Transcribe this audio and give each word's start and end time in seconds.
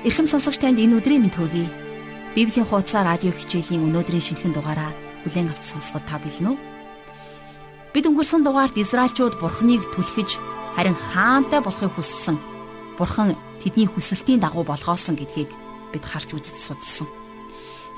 Ирхэм 0.00 0.24
сонсогч 0.24 0.56
танд 0.64 0.80
энэ 0.80 0.96
өдрийн 0.96 1.28
мэнд 1.28 1.36
хүргэе. 1.36 1.68
Библийн 2.32 2.64
хуудас 2.64 2.96
радио 2.96 3.36
хичээлийн 3.36 3.84
өнөөдрийн 3.84 4.24
шинэхэн 4.24 4.56
дугаараа 4.56 4.96
бүлээн 5.28 5.52
авч 5.52 5.76
сонсоход 5.76 6.08
та 6.08 6.16
бэлэн 6.16 6.56
үү? 6.56 6.58
Бид 7.92 8.08
өнгөрсөн 8.08 8.40
дугаард 8.40 8.80
Израильчууд 8.80 9.36
Бурхныг 9.36 9.84
түлхэж 9.92 10.40
харин 10.72 10.96
хаантай 10.96 11.60
болохыг 11.60 11.92
хүссэн. 11.92 12.40
Бурхан 12.96 13.36
тэдний 13.60 13.84
хүсэлтийн 13.84 14.40
дагуу 14.40 14.64
болгоосон 14.64 15.20
гэдгийг 15.20 15.52
бид 15.92 16.04
харж 16.08 16.32
үзэж 16.32 16.56
судалсан. 16.56 17.04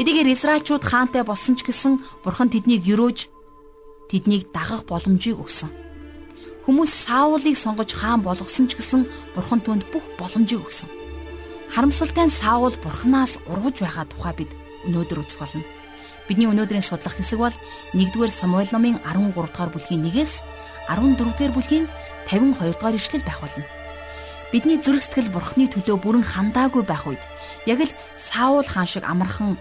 Хэдийгээр 0.03 0.35
Израильчууд 0.35 0.83
хаантай 0.83 1.23
болсон 1.23 1.55
ч 1.55 1.63
гэсэн 1.63 2.03
Бурхан 2.27 2.51
тэднийг 2.51 2.83
юрөөж 2.83 3.31
тэднийг 4.11 4.51
дагах 4.51 4.91
боломжийг 4.91 5.39
өгсөн. 5.39 5.71
Хүмүүс 6.67 7.07
Саулыг 7.07 7.55
сонгож 7.55 7.95
хаан 7.95 8.27
болгосон 8.27 8.67
ч 8.67 8.75
гэсэн 8.75 9.07
Бурхан 9.39 9.63
түнд 9.63 9.87
бүх 9.95 10.03
боломжийг 10.19 10.67
өгсөн 10.67 11.02
Харамсалтай 11.73 12.29
нь 12.29 12.37
Саул 12.37 12.77
бурхнаас 12.85 13.41
ургаж 13.49 13.81
байгаа 13.81 14.05
тухай 14.05 14.35
бид 14.37 14.53
өнөөдөр 14.85 15.25
үзэх 15.25 15.41
болно. 15.41 15.65
Бидний 16.29 16.45
өнөөдрийн 16.53 16.85
судлах 16.85 17.17
хэсэг 17.17 17.41
бол 17.41 17.57
1-р 17.97 18.29
Самуэль 18.29 18.69
номын 18.77 19.01
13 19.01 19.33
дугаар 19.33 19.73
бүлгийн 19.73 20.05
1-ээс 20.05 20.45
14 20.93 21.17
дугаар 21.17 21.53
бүлгийн 21.57 21.89
52 22.29 22.77
дугаар 22.77 22.97
ишлэл 23.01 23.25
байх 23.25 23.41
болно. 23.41 23.65
Бидний 24.53 24.77
зүрх 24.85 25.01
сэтгэл 25.01 25.33
бурхны 25.33 25.65
төлөө 25.73 25.97
бүрэн 25.97 26.25
хандаагүй 26.29 26.85
байх 26.85 27.09
үед 27.09 27.25
яг 27.65 27.81
л 27.89 27.97
Саул 28.21 28.69
хаан 28.69 28.85
шиг 28.85 29.09
амархан 29.09 29.57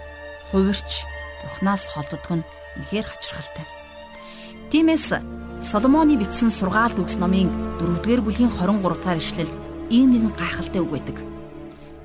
хувирч 0.52 1.08
бурхнаас 1.48 1.88
холддог 1.96 2.28
нь 2.28 2.44
үнэхээр 2.76 3.08
хачирхалтай. 3.08 3.64
Тиймээс 4.68 5.16
Соломоны 5.64 6.20
бичсэн 6.20 6.52
сургаалт 6.52 7.00
үгс 7.00 7.16
номын 7.16 7.48
4-р 7.80 8.20
бүлгийн 8.20 8.52
23 8.52 9.00
дугаар 9.00 9.16
ишлэлд 9.16 9.56
ийм 9.88 10.12
нэгэн 10.12 10.36
гайхалтай 10.36 10.84
үг 10.84 10.92
байдаг 10.92 11.31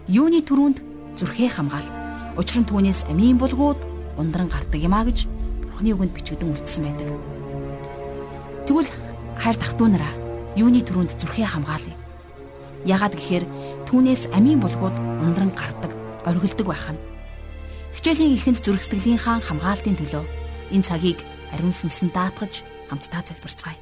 юуны 0.06 0.38
төрөнд 0.38 0.78
зүрхээ 1.18 1.50
хамгаал. 1.50 1.90
Учир 2.38 2.62
нь 2.62 2.68
түүнээс 2.70 3.10
амийн 3.10 3.42
булгууд 3.42 3.82
ундран 4.14 4.46
гардаг 4.46 4.78
юм 4.78 4.94
а 4.94 5.02
гэж 5.02 5.26
Бурхны 5.66 5.90
үгэнд 5.98 6.14
бичигдэн 6.14 6.54
үлдсэн 6.54 6.82
байдаг. 6.86 7.10
Тэгвэл 8.70 8.90
хайр 9.34 9.56
тахтуу 9.58 9.90
нараа 9.90 10.14
юуны 10.54 10.78
төрөнд 10.86 11.18
зүрхээ 11.18 11.50
хамгаалъя. 11.50 11.98
Ягаад 12.86 13.18
гэхээр 13.18 13.44
түүнээс 13.90 14.30
амийн 14.30 14.62
булгууд 14.62 14.94
ундран 15.26 15.50
гардаг, 15.50 15.90
оргилдог 16.22 16.66
байх 16.70 16.86
нь. 16.94 17.02
Хичээлийн 17.98 18.38
ихэнд 18.38 18.62
зүрх 18.62 18.86
сэтгэлийнхаа 18.86 19.42
хамгаалтын 19.42 19.98
төлөө 19.98 20.22
энэ 20.70 20.86
цагийг 20.86 21.18
ариун 21.50 21.74
сүнсэн 21.74 22.14
даатгаж 22.14 22.62
хамтдаа 22.86 23.26
залбирцгаая. 23.26 23.78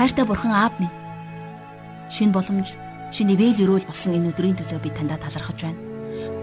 Хайртай 0.00 0.24
бурхан 0.24 0.56
аав 0.56 0.72
минь 0.80 1.05
шин 2.10 2.32
боломж, 2.32 2.74
шин 3.10 3.30
ивэл 3.30 3.62
өрөөл 3.64 3.86
болсон 3.86 4.14
энэ 4.14 4.30
өдрийн 4.30 4.56
төлөө 4.58 4.80
би 4.82 4.90
таньда 4.94 5.18
талархаж 5.18 5.58
байна. 5.62 5.80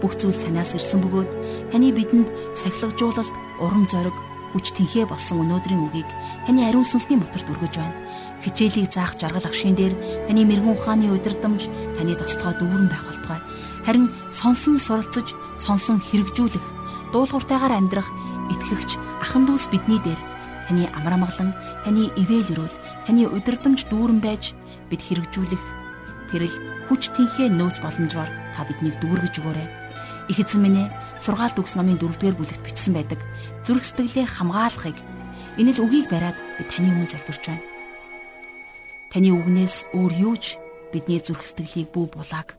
Бүх 0.00 0.16
зүйл 0.16 0.36
танаас 0.36 0.76
ирсэн 0.76 1.00
бөгөөд 1.02 1.30
таны 1.72 1.92
бидэнд 1.92 2.28
сахилгажуулалт, 2.54 3.34
урам 3.60 3.88
зориг, 3.88 4.16
хүч 4.54 4.70
тэнхээ 4.70 5.10
болсон 5.10 5.42
өнөөдрийн 5.42 5.82
үгийг 5.90 6.08
таны 6.46 6.62
ариун 6.62 6.86
сүнсний 6.86 7.18
моторт 7.18 7.50
өргөж 7.50 7.74
байна. 7.74 7.98
Хичээлийг 8.38 8.92
заах 8.92 9.18
жаргал 9.18 9.42
агшин 9.42 9.74
дээр 9.74 9.94
таны 10.30 10.46
мэрэгэн 10.46 10.78
ухааны 10.78 11.10
удирдамж, 11.10 11.66
таны 11.98 12.14
тослогоо 12.14 12.54
дүүрэн 12.62 12.86
байх 12.86 13.02
болтугай. 13.02 13.40
Харин 13.82 14.06
сонсон 14.30 14.78
суралцаж, 14.78 15.34
сонсон 15.58 15.98
хэрэгжүүлэх, 15.98 16.66
дуулууртайгаар 17.10 17.74
амьдрах 17.74 18.06
итгэгч 18.54 18.94
ахан 19.26 19.42
дүүс 19.50 19.74
бидний 19.74 19.98
дээр 19.98 20.20
таны 20.70 20.86
амар 20.94 21.18
амгалан, 21.18 21.50
таны 21.82 22.14
ивэл 22.14 22.54
өрөөл, 22.54 22.76
таны 23.10 23.26
удирдамж 23.26 23.90
дүүрэн 23.90 24.22
байж 24.22 24.54
бид 24.90 25.02
хэрэгжүүлэх 25.02 25.64
тэрл 26.30 26.56
хүч 26.88 27.02
тэнхээ 27.14 27.48
нөөц 27.52 27.80
боломжоор 27.80 28.30
та 28.56 28.66
биднийг 28.66 28.98
дүүргэж 29.00 29.34
өгөөрэй. 29.40 29.68
Их 30.32 30.38
эзэн 30.40 30.60
минь 30.60 30.80
ээ 30.84 30.92
сургаалт 31.20 31.56
үгс 31.60 31.76
номын 31.76 32.00
4-р 32.00 32.34
бүлэгт 32.36 32.64
бичсэн 32.64 32.96
байдаг 32.96 33.20
зүрх 33.64 33.84
сэтгэлээ 33.84 34.26
хамгаалахыг 34.28 34.96
энэ 35.60 35.72
л 35.76 35.82
үгийг 35.84 36.08
бариад 36.10 36.36
би 36.58 36.62
таны 36.66 36.90
өмнө 36.90 37.12
залбирч 37.12 37.44
байна. 37.48 37.64
Таны 39.12 39.28
үгнээс 39.30 39.94
өөр 39.94 40.12
юу 40.18 40.34
ч 40.36 40.58
бидний 40.92 41.20
зүрх 41.20 41.44
сэтгэлийг 41.44 41.92
бүү 41.92 42.18
булааг. 42.18 42.56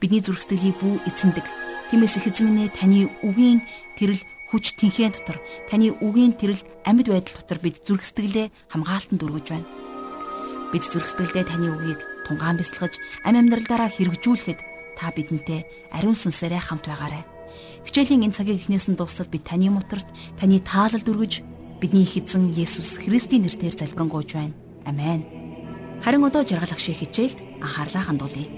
Бидний 0.00 0.22
зүрх 0.22 0.40
сэтгэлийг 0.40 0.76
бүү 0.80 0.94
эзэмдэг. 1.10 1.46
Тиймээс 1.90 2.16
их 2.22 2.26
эзэн 2.32 2.48
минь 2.48 2.62
ээ 2.66 2.74
таны 2.74 3.12
үгийн 3.22 3.60
тэрл 3.98 4.20
хүч 4.50 4.78
тэнхээ 4.78 5.10
дотор 5.10 5.38
таны 5.68 5.90
үгийн 6.00 6.32
тэрл 6.38 6.60
амьд 6.86 7.10
байдал 7.10 7.42
дотор 7.42 7.58
бид 7.60 7.82
зүрх 7.82 8.06
сэтгэлээ 8.06 8.50
хамгаалтанд 8.70 9.22
өргөж 9.26 9.46
байна 9.50 9.66
Бид 10.76 10.92
зүрх 10.92 11.08
сэтгэлдээ 11.08 11.48
таны 11.48 11.72
үгийг 11.72 12.04
тунгаан 12.28 12.60
бясалгаж 12.60 13.00
амь 13.24 13.40
амьдралаараа 13.40 13.88
хэрэгжүүлэхэд 13.96 14.60
та 14.92 15.08
бидэнтэй 15.08 15.64
ариун 15.88 16.12
сүнсээрээ 16.12 16.60
хамт 16.68 16.84
байгаарай. 16.84 17.24
Хичээлийн 17.88 18.28
энэ 18.28 18.36
цагийг 18.36 18.60
эхнээс 18.60 18.92
нь 18.92 19.00
дуустал 19.00 19.24
бид 19.24 19.48
таны 19.48 19.72
моторт 19.72 20.04
таны 20.36 20.60
таалалд 20.60 21.08
өргөж 21.08 21.40
бидний 21.80 22.04
эзэн 22.04 22.52
Есүс 22.52 23.00
Христийн 23.00 23.48
нэрээр 23.48 23.72
залбирanгуйж 23.72 24.36
байна. 24.36 24.52
Амен. 24.84 25.24
Харин 26.04 26.28
одоо 26.28 26.44
жаргал 26.44 26.68
ах 26.68 26.84
шиг 26.84 27.00
хичээлд 27.00 27.40
анхаарлаа 27.64 28.04
хандуулъя. 28.12 28.52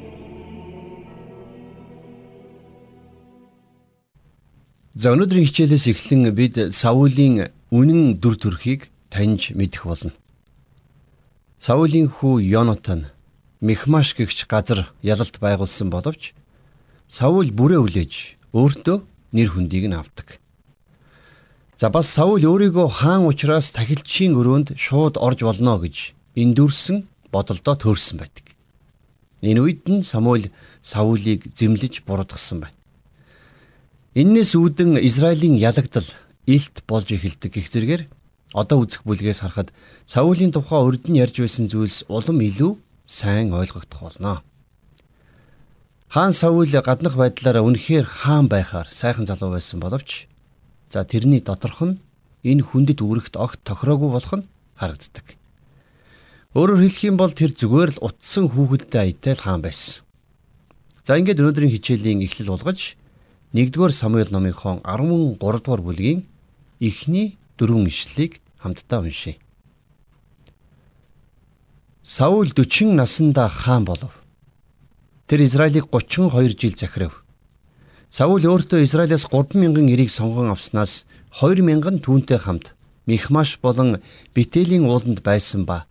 За 4.98 5.14
өнөөдрийн 5.14 5.46
хичээлээс 5.46 5.86
эхлэн 5.86 6.34
бид 6.34 6.74
Саулийн 6.74 7.54
үнэн 7.70 8.18
дүр 8.18 8.34
төрхийг 8.34 8.90
таньж 9.06 9.54
мэдэх 9.54 9.86
болно. 9.86 10.10
Саулийн 11.58 12.06
хүү 12.06 12.38
Йонатан 12.54 13.10
Михмаш 13.60 14.14
гэгч 14.14 14.46
газар 14.46 14.94
ялалт 15.02 15.42
байгуулсан 15.42 15.90
боловч 15.90 16.30
Саул 17.10 17.50
бүрээ 17.50 17.82
үлээж 17.82 18.14
өөртөө 18.54 19.02
нэр 19.34 19.48
хүндийг 19.50 19.90
нь 19.90 19.98
авдаг. 19.98 20.38
За 21.74 21.90
бас 21.90 22.06
Саул 22.14 22.46
өөрийгөө 22.46 23.02
хаан 23.02 23.26
учраас 23.26 23.74
тахилчийн 23.74 24.38
өрөөнд 24.38 24.78
шууд 24.78 25.18
орж 25.18 25.42
болно 25.42 25.82
гэж 25.82 26.14
эндүрсэн 26.38 27.10
бодолдоо 27.34 27.74
төөрсөн 27.74 28.22
байдаг. 28.22 28.54
Энэ 29.42 29.58
үед 29.58 29.82
нь 29.90 30.06
Самуэль 30.06 30.54
Саулийг 30.78 31.50
зэмлэж 31.58 32.06
буруутгасан 32.06 32.62
байна. 32.70 32.78
Иннээс 34.14 34.54
үүдэн 34.54 35.02
Израилийн 35.02 35.58
ялагдал 35.58 36.06
илт 36.46 36.86
болж 36.86 37.10
эхэлдэг 37.10 37.50
гэх 37.50 37.66
зэрэгээр 37.66 38.02
Одоо 38.56 38.84
үзэх 38.84 39.04
бүлгээс 39.04 39.44
харахад 39.44 39.72
Саулийн 40.08 40.52
тухай 40.52 40.80
урд 40.80 41.04
нь 41.08 41.20
ярьж 41.20 41.44
байсан 41.44 41.68
зүйлс 41.68 42.08
улам 42.08 42.40
илүү 42.40 42.80
сайн 43.04 43.52
ойлгогдох 43.52 44.00
болно. 44.00 44.42
Хаан 46.08 46.32
Саул 46.32 46.64
гаднах 46.64 47.16
байдлаараа 47.20 47.60
үнэхээр 47.60 48.06
хаан 48.08 48.48
байхаар 48.48 48.88
сайхан 48.88 49.28
залуу 49.28 49.52
байсан 49.52 49.80
боловч 49.80 50.24
за 50.88 51.04
тэрний 51.04 51.44
доторх 51.44 51.84
нь 51.84 52.00
энэ 52.40 52.64
хүндэт 52.64 53.04
үүрэгт 53.04 53.36
огт 53.36 53.60
тохироогүй 53.68 54.08
болох 54.08 54.34
нь 54.40 54.48
харагддаг. 54.80 55.36
Өөрөөр 56.56 56.80
хэлэх 56.88 57.04
юм 57.04 57.16
бол 57.20 57.32
тэр 57.36 57.52
зүгээр 57.52 58.00
л 58.00 58.02
утсан 58.08 58.48
хүүхэдтэй 58.48 59.00
аятай 59.12 59.36
л 59.36 59.44
хаан 59.44 59.60
байсан. 59.60 60.00
За 61.04 61.20
ингээд 61.20 61.44
өнөөдрийн 61.44 61.72
хичээлийн 61.76 62.24
эхлэл 62.24 62.56
болгож 62.56 62.96
1-р 63.52 63.92
Самуэль 63.92 64.32
номынхон 64.32 64.80
13 64.88 65.36
дугаар 65.36 65.82
бүлгийн 65.84 66.24
эхний 66.80 67.36
дөрвөн 67.58 67.90
ишлэлийг 67.90 68.40
хамтдаа 68.62 69.02
уншийе. 69.02 69.36
Саул 72.02 72.48
40 72.54 72.94
наснда 72.94 73.48
хаан 73.48 73.84
болов. 73.84 74.14
Тэр 75.26 75.42
Израилийг 75.42 75.92
32 75.92 76.56
жил 76.56 76.74
захирав. 76.78 77.24
Саул 78.08 78.40
өөртөө 78.40 78.82
Израилаас 78.86 79.28
3000 79.28 79.92
эрийг 79.92 80.10
сонгон 80.10 80.48
авснаас 80.48 81.04
2000 81.40 82.00
түүнтэй 82.00 82.38
хамт 82.40 82.72
Михмаш 83.04 83.58
болон 83.60 84.00
Битэлийн 84.32 84.88
ууланд 84.88 85.20
байсан 85.20 85.68
ба 85.68 85.84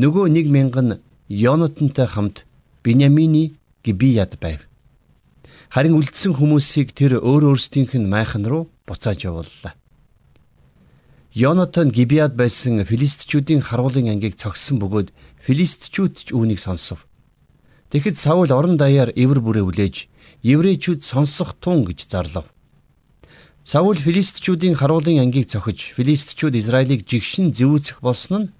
нөгөө 0.00 0.32
1000 0.32 0.80
нь 0.80 1.00
Йонатантай 1.28 2.06
хамт 2.06 2.46
Биньямины 2.82 3.52
Гибияд 3.84 4.40
байв. 4.40 4.64
Харин 5.68 5.96
үлдсэн 5.96 6.32
хүмүүсийг 6.36 6.96
тэр 6.96 7.20
өөр 7.20 7.52
өөрсдийнх 7.52 7.96
нь 7.96 8.08
майхан 8.08 8.44
руу 8.48 8.68
буцааж 8.88 9.24
явууллаа. 9.28 9.76
Йонатан 11.34 11.88
Гибиад 11.88 12.36
байсан 12.36 12.84
филистичүүдийн 12.84 13.64
харуулын 13.64 14.12
ангийг 14.12 14.36
цогссон 14.36 14.76
бөгөөд 14.76 15.16
филистичүүд 15.40 16.12
ч 16.12 16.28
үүнийг 16.36 16.60
сонсов. 16.60 17.08
Тэгэхэд 17.88 18.20
Саул 18.20 18.52
орон 18.52 18.76
даяар 18.76 19.16
эвэр 19.16 19.40
бүрээ 19.40 19.64
үлээж 19.64 20.12
еврейчүүд 20.44 21.00
сонсох 21.00 21.56
тун 21.56 21.88
гэж 21.88 22.04
зарлав. 22.04 22.52
Саул 23.64 23.96
филистичүүдийн 23.96 24.76
харуулын 24.76 25.24
ангийг 25.24 25.48
цохиж 25.48 25.96
филистичүүд 25.96 26.52
Израилийг 26.60 27.08
жигшин 27.08 27.56
зэвүүцэх 27.56 28.04
болсон 28.04 28.36
нь 28.36 28.52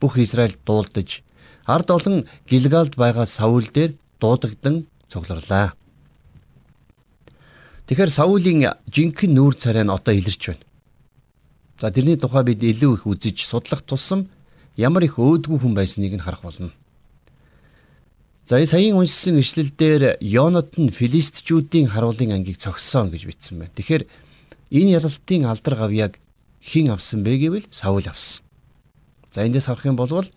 бүх 0.00 0.16
Израиль 0.16 0.56
дуулдаж 0.64 1.20
ард 1.68 1.88
олон 1.92 2.24
Гилгалд 2.48 2.96
байгаа 2.96 3.28
Саул 3.28 3.68
дээр 3.68 4.00
дуудагдан 4.16 4.88
цугларлаа. 5.12 5.76
Тэгэхээр 7.84 8.08
Саулийн 8.08 8.72
жинхэнэ 8.88 9.36
нүүр 9.36 9.60
царай 9.60 9.84
нь 9.84 9.92
одоо 9.92 10.16
илэрч 10.16 10.42
байна. 10.48 10.64
За 11.80 11.90
тэрний 11.90 12.16
тухай 12.16 12.44
бид 12.46 12.62
илүү 12.62 12.94
их 12.94 13.06
үзэж 13.06 13.46
судлах 13.46 13.82
тусам 13.82 14.28
ямар 14.76 15.04
их 15.04 15.18
өөдгүү 15.18 15.58
хүн 15.58 15.74
байсныг 15.74 16.14
нь 16.14 16.22
харах 16.22 16.42
болно. 16.42 16.70
За 18.46 18.60
энэ 18.60 18.70
саяын 18.70 19.00
уншсан 19.00 19.40
ишлэл 19.40 19.72
дээр 19.74 20.18
Йонот 20.20 20.78
нь 20.78 20.92
филистичүүдийн 20.92 21.90
харуулын 21.90 22.36
ангийг 22.36 22.62
цогссон 22.62 23.10
гэж 23.10 23.26
бичсэн 23.26 23.58
байна. 23.58 23.74
Тэгэхээр 23.74 24.06
энэ 24.70 24.94
ялалтын 25.00 25.48
алдар 25.50 25.74
гавьяаг 25.74 26.20
хэн 26.62 26.94
авсан 26.94 27.24
бэ 27.24 27.38
гэвэл 27.42 27.66
Саул 27.70 28.06
авсан. 28.06 28.44
За 29.32 29.42
эндээс 29.42 29.66
харах 29.66 29.86
юм 29.88 29.96
бол 29.96 30.28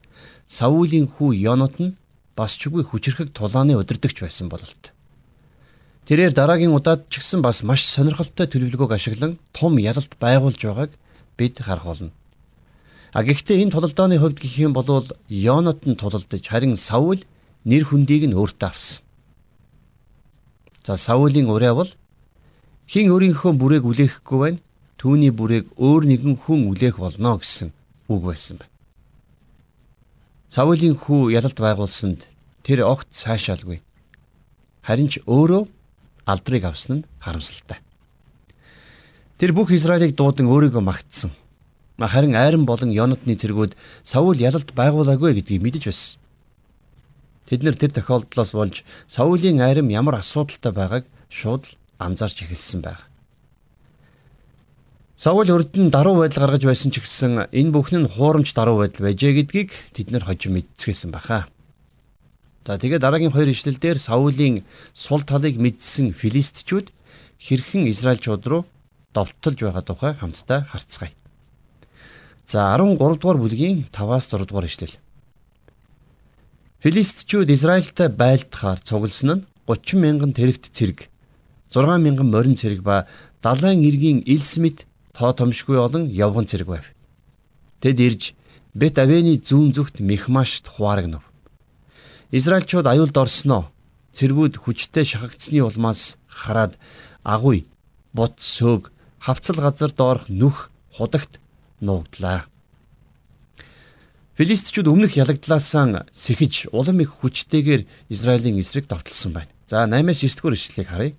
Саулийн 0.47 1.05
хүү 1.05 1.35
Йонот 1.35 1.77
нь 1.77 1.97
бас 2.35 2.55
ч 2.57 2.71
үгүй 2.71 2.87
хүчрхэг 2.87 3.35
тулааны 3.35 3.75
удирдахч 3.75 4.23
байсан 4.23 4.49
бололт. 4.49 4.95
Тэрээр 6.07 6.31
дараагийн 6.31 6.71
удаад 6.71 7.11
ч 7.11 7.19
гэсэн 7.19 7.43
бас 7.43 7.61
маш 7.67 7.83
сонирхолтой 7.83 8.47
төлөвлөгөөг 8.47 8.95
ашиглан 8.95 9.35
том 9.51 9.75
ялалт 9.75 10.15
байгуулж 10.15 10.61
байгааг 10.63 10.91
бид 11.37 11.59
харах 11.61 11.85
болно. 11.85 12.11
А 13.13 13.23
гэхдээ 13.23 13.61
энэ 13.63 13.71
тулалдааны 13.71 14.19
хувьд 14.19 14.37
гэх 14.41 14.55
юм 14.59 14.73
бол 14.73 15.05
Йонот 15.29 15.85
нь 15.87 15.95
тулалдаж 15.95 16.43
харин 16.47 16.75
Саул 16.75 17.23
нэр 17.65 17.83
хүндийг 17.85 18.27
нь 18.27 18.35
өөртөө 18.35 18.67
авсан. 18.67 19.01
За 20.83 20.97
Саулийн 20.97 21.47
ураа 21.49 21.73
бол 21.75 21.91
хин 22.87 23.11
өөрийнхөө 23.11 23.51
бүрээг 23.55 23.83
үлээхгүй 23.87 24.39
байна. 24.39 24.59
Түүний 24.97 25.31
бүрээг 25.31 25.77
өөр 25.77 26.03
нэгэн 26.09 26.35
хүн 26.41 26.73
үлээх 26.73 26.97
болно 26.97 27.37
гэсэн 27.37 27.69
үг 28.07 28.21
байсан 28.23 28.57
байна. 28.57 28.73
Саулийн 30.49 30.95
хүү 30.95 31.35
ялалт 31.35 31.59
байгуулсанд 31.59 32.27
тэр 32.63 32.87
огт 32.87 33.07
цаашаалгүй. 33.11 33.83
Харин 34.83 35.11
ч 35.11 35.19
өөрөө 35.27 35.67
алдрыг 36.25 36.63
авсан 36.63 37.03
нь 37.03 37.07
харамсалтай. 37.19 37.79
Тэр 39.37 39.53
бүх 39.53 39.69
Израилийг 39.69 40.17
дуудан 40.17 40.49
өөрийгөө 40.49 40.81
магтсан. 40.81 41.29
Харин 42.01 42.33
айран 42.33 42.65
болон 42.65 42.89
Йонатны 42.89 43.37
зэргүүд 43.37 43.77
Саул 44.01 44.33
ялалт 44.33 44.73
байгуулаагүй 44.73 45.37
гэдгийг 45.37 45.61
мэдэж 45.61 45.83
байсан. 45.85 46.17
Тэд 47.45 47.61
нэр 47.61 47.77
тэр 47.77 47.93
тохиолдлоос 47.93 48.51
болж 48.57 48.81
Саулийн 49.05 49.61
айрам 49.61 49.93
ямар 49.93 50.17
асуудалтай 50.17 50.73
байгааг 50.73 51.05
шууд 51.29 51.69
л 51.69 51.77
анзаарч 52.01 52.49
эхэлсэн 52.49 52.81
байна. 52.81 53.05
Саул 55.17 55.49
урд 55.53 55.73
нь 55.77 55.93
даруй 55.93 56.17
байдал 56.17 56.49
гаргаж 56.49 56.65
байсан 56.65 56.89
ч 56.89 57.01
гэсэн 57.05 57.53
энэ 57.53 57.73
бүхэн 57.73 58.05
нь 58.05 58.09
хуурамч 58.09 58.57
даруй 58.57 58.89
байдал 58.89 59.05
байжээ 59.05 59.45
гэдгийг 59.45 59.69
тэд 59.93 60.09
нар 60.09 60.25
хожим 60.25 60.57
мэдсгэсэн 60.57 61.13
баха. 61.13 61.45
За 62.65 62.77
тэгээд 62.81 63.05
дараагийн 63.05 63.33
хоёр 63.33 63.53
ишлэлдэр 63.53 64.01
Саулийн 64.01 64.65
сул 64.97 65.21
талыг 65.21 65.61
мэдсэн 65.61 66.13
филистичүүд 66.13 66.89
хэрхэн 67.37 67.89
Израильчууд 67.89 68.43
руу 68.45 68.61
довтолж 69.13 69.59
байгаа 69.61 69.83
тухай 69.83 70.13
хамтдаа 70.13 70.67
харцгаая. 70.71 71.13
За 72.45 72.75
13 72.75 72.97
дугаар 72.97 73.37
бүлгийн 73.37 73.85
5-аас 73.91 74.31
6 74.31 74.47
дугаар 74.47 74.65
ишлэл. 74.65 74.95
Филистичүүд 76.83 77.49
Израильтай 77.51 78.07
байлдахаар 78.09 78.79
цугласан 78.79 79.43
нь 79.43 79.45
30 79.67 79.99
мянган 79.99 80.31
тэрэгт 80.31 80.71
цэрэг, 80.71 81.09
6 81.73 81.99
мянган 81.99 82.29
морин 82.31 82.55
цэрэг 82.55 82.81
ба 82.81 83.07
далайн 83.43 83.83
иргийн 83.83 84.23
элс 84.25 84.55
мэд 84.57 84.85
тоо 85.11 85.33
томшгүй 85.33 85.75
олон 85.75 86.07
явган 86.07 86.45
цэрэг 86.45 86.67
байв. 86.67 86.85
Тэд 87.81 87.99
ирж 87.99 88.23
Бет 88.77 88.99
Авены 89.01 89.41
зүүн 89.41 89.73
зүгт 89.73 89.99
Михмашт 89.99 90.69
хувааргнав. 90.69 91.25
Израильчууд 92.29 92.85
аюулд 92.85 93.17
орсноо 93.17 93.73
цэргүүд 94.13 94.61
хүчтэй 94.61 95.01
шахагдсны 95.01 95.65
улмаас 95.65 96.21
хараад 96.29 96.77
агуй, 97.25 97.65
бут 98.13 98.37
сөг, 98.37 98.93
хавцал 99.27 99.59
газар 99.59 99.91
доорх 99.91 100.31
нүх 100.31 100.71
худагт 100.95 101.43
нуугдлаа. 101.83 102.47
Филистичүүд 104.39 104.87
өмнөх 104.87 105.19
ялагдлаасаа 105.19 106.07
сэхэж 106.15 106.71
улам 106.71 107.03
их 107.03 107.11
хүчтэйгээр 107.19 107.83
Израилийн 108.07 108.63
эсрэг 108.63 108.87
давталсан 108.87 109.35
байна. 109.35 109.51
За 109.67 109.83
8-9 109.83 110.31
дугаар 110.39 110.55
ишлэлийг 110.55 110.87
харъя. 110.87 111.13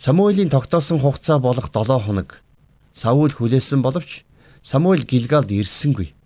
Самуэлийн 0.00 0.48
тогтоосон 0.48 1.04
хугацаа 1.04 1.36
болох 1.36 1.68
7 1.68 2.00
хоног 2.00 2.40
Саул 2.96 3.28
хүлээсэн 3.36 3.84
боловч 3.84 4.24
Самуэль 4.64 5.04
Гилгалд 5.04 5.52
ирсэнгүй. 5.52 6.16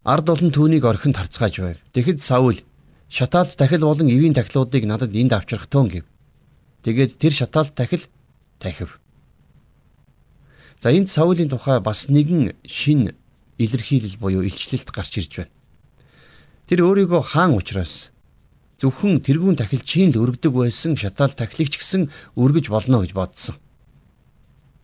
Ард 0.00 0.32
олон 0.32 0.48
түүнийг 0.48 0.88
орхин 0.88 1.12
тарцгааж 1.12 1.60
байв. 1.60 1.76
Тэгэхэд 1.92 2.24
Саул 2.24 2.64
шатаалд 3.12 3.52
дахил 3.60 3.84
болон 3.84 4.08
эвийн 4.08 4.32
тахлуудыг 4.32 4.88
надад 4.88 5.12
энд 5.12 5.36
авчрах 5.36 5.68
төөн 5.68 5.88
гэв. 5.92 6.04
Тэгээд 6.88 7.20
тэр 7.20 7.32
шатаалд 7.36 7.76
дахил 7.76 8.08
тахив. 8.58 8.96
За 10.80 10.92
энд 10.92 11.10
Саулийн 11.10 11.48
тухай 11.48 11.80
бас 11.80 12.08
нэгэн 12.08 12.52
шин 12.68 13.16
илэрхийлэл 13.56 14.20
буюу 14.20 14.44
илчлэлт 14.44 14.92
гарч 14.92 15.16
ирж 15.16 15.32
байна. 15.40 15.54
Тэр 16.68 16.84
өөрийгөө 16.84 17.22
хаан 17.24 17.56
учраас 17.56 18.12
зөвхөн 18.76 19.24
тэрүүн 19.24 19.56
тахилчийн 19.56 20.12
л 20.12 20.20
өргөдөг 20.20 20.52
байсан 20.52 20.92
шатаал 21.00 21.32
тахилагч 21.32 21.80
гэсэн 21.80 22.12
өргөж 22.36 22.68
болно 22.68 23.00
гэж 23.00 23.16
бодсон. 23.16 23.56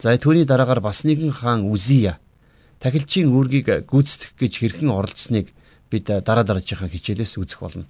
За 0.00 0.16
түүний 0.16 0.48
дараагаар 0.48 0.80
бас 0.80 1.04
нэгэн 1.04 1.28
хаан 1.28 1.68
Үзия 1.68 2.16
тахилчийн 2.80 3.28
үүргийг 3.28 3.84
гүйцэтгэх 3.84 4.32
гэж 4.40 4.52
хэрхэн 4.58 4.88
оролцсныг 4.88 5.52
бид 5.92 6.08
дараа 6.08 6.42
дараагийнхаа 6.42 6.88
хичээлээс 6.88 7.36
үзэх 7.36 7.60
болно. 7.60 7.84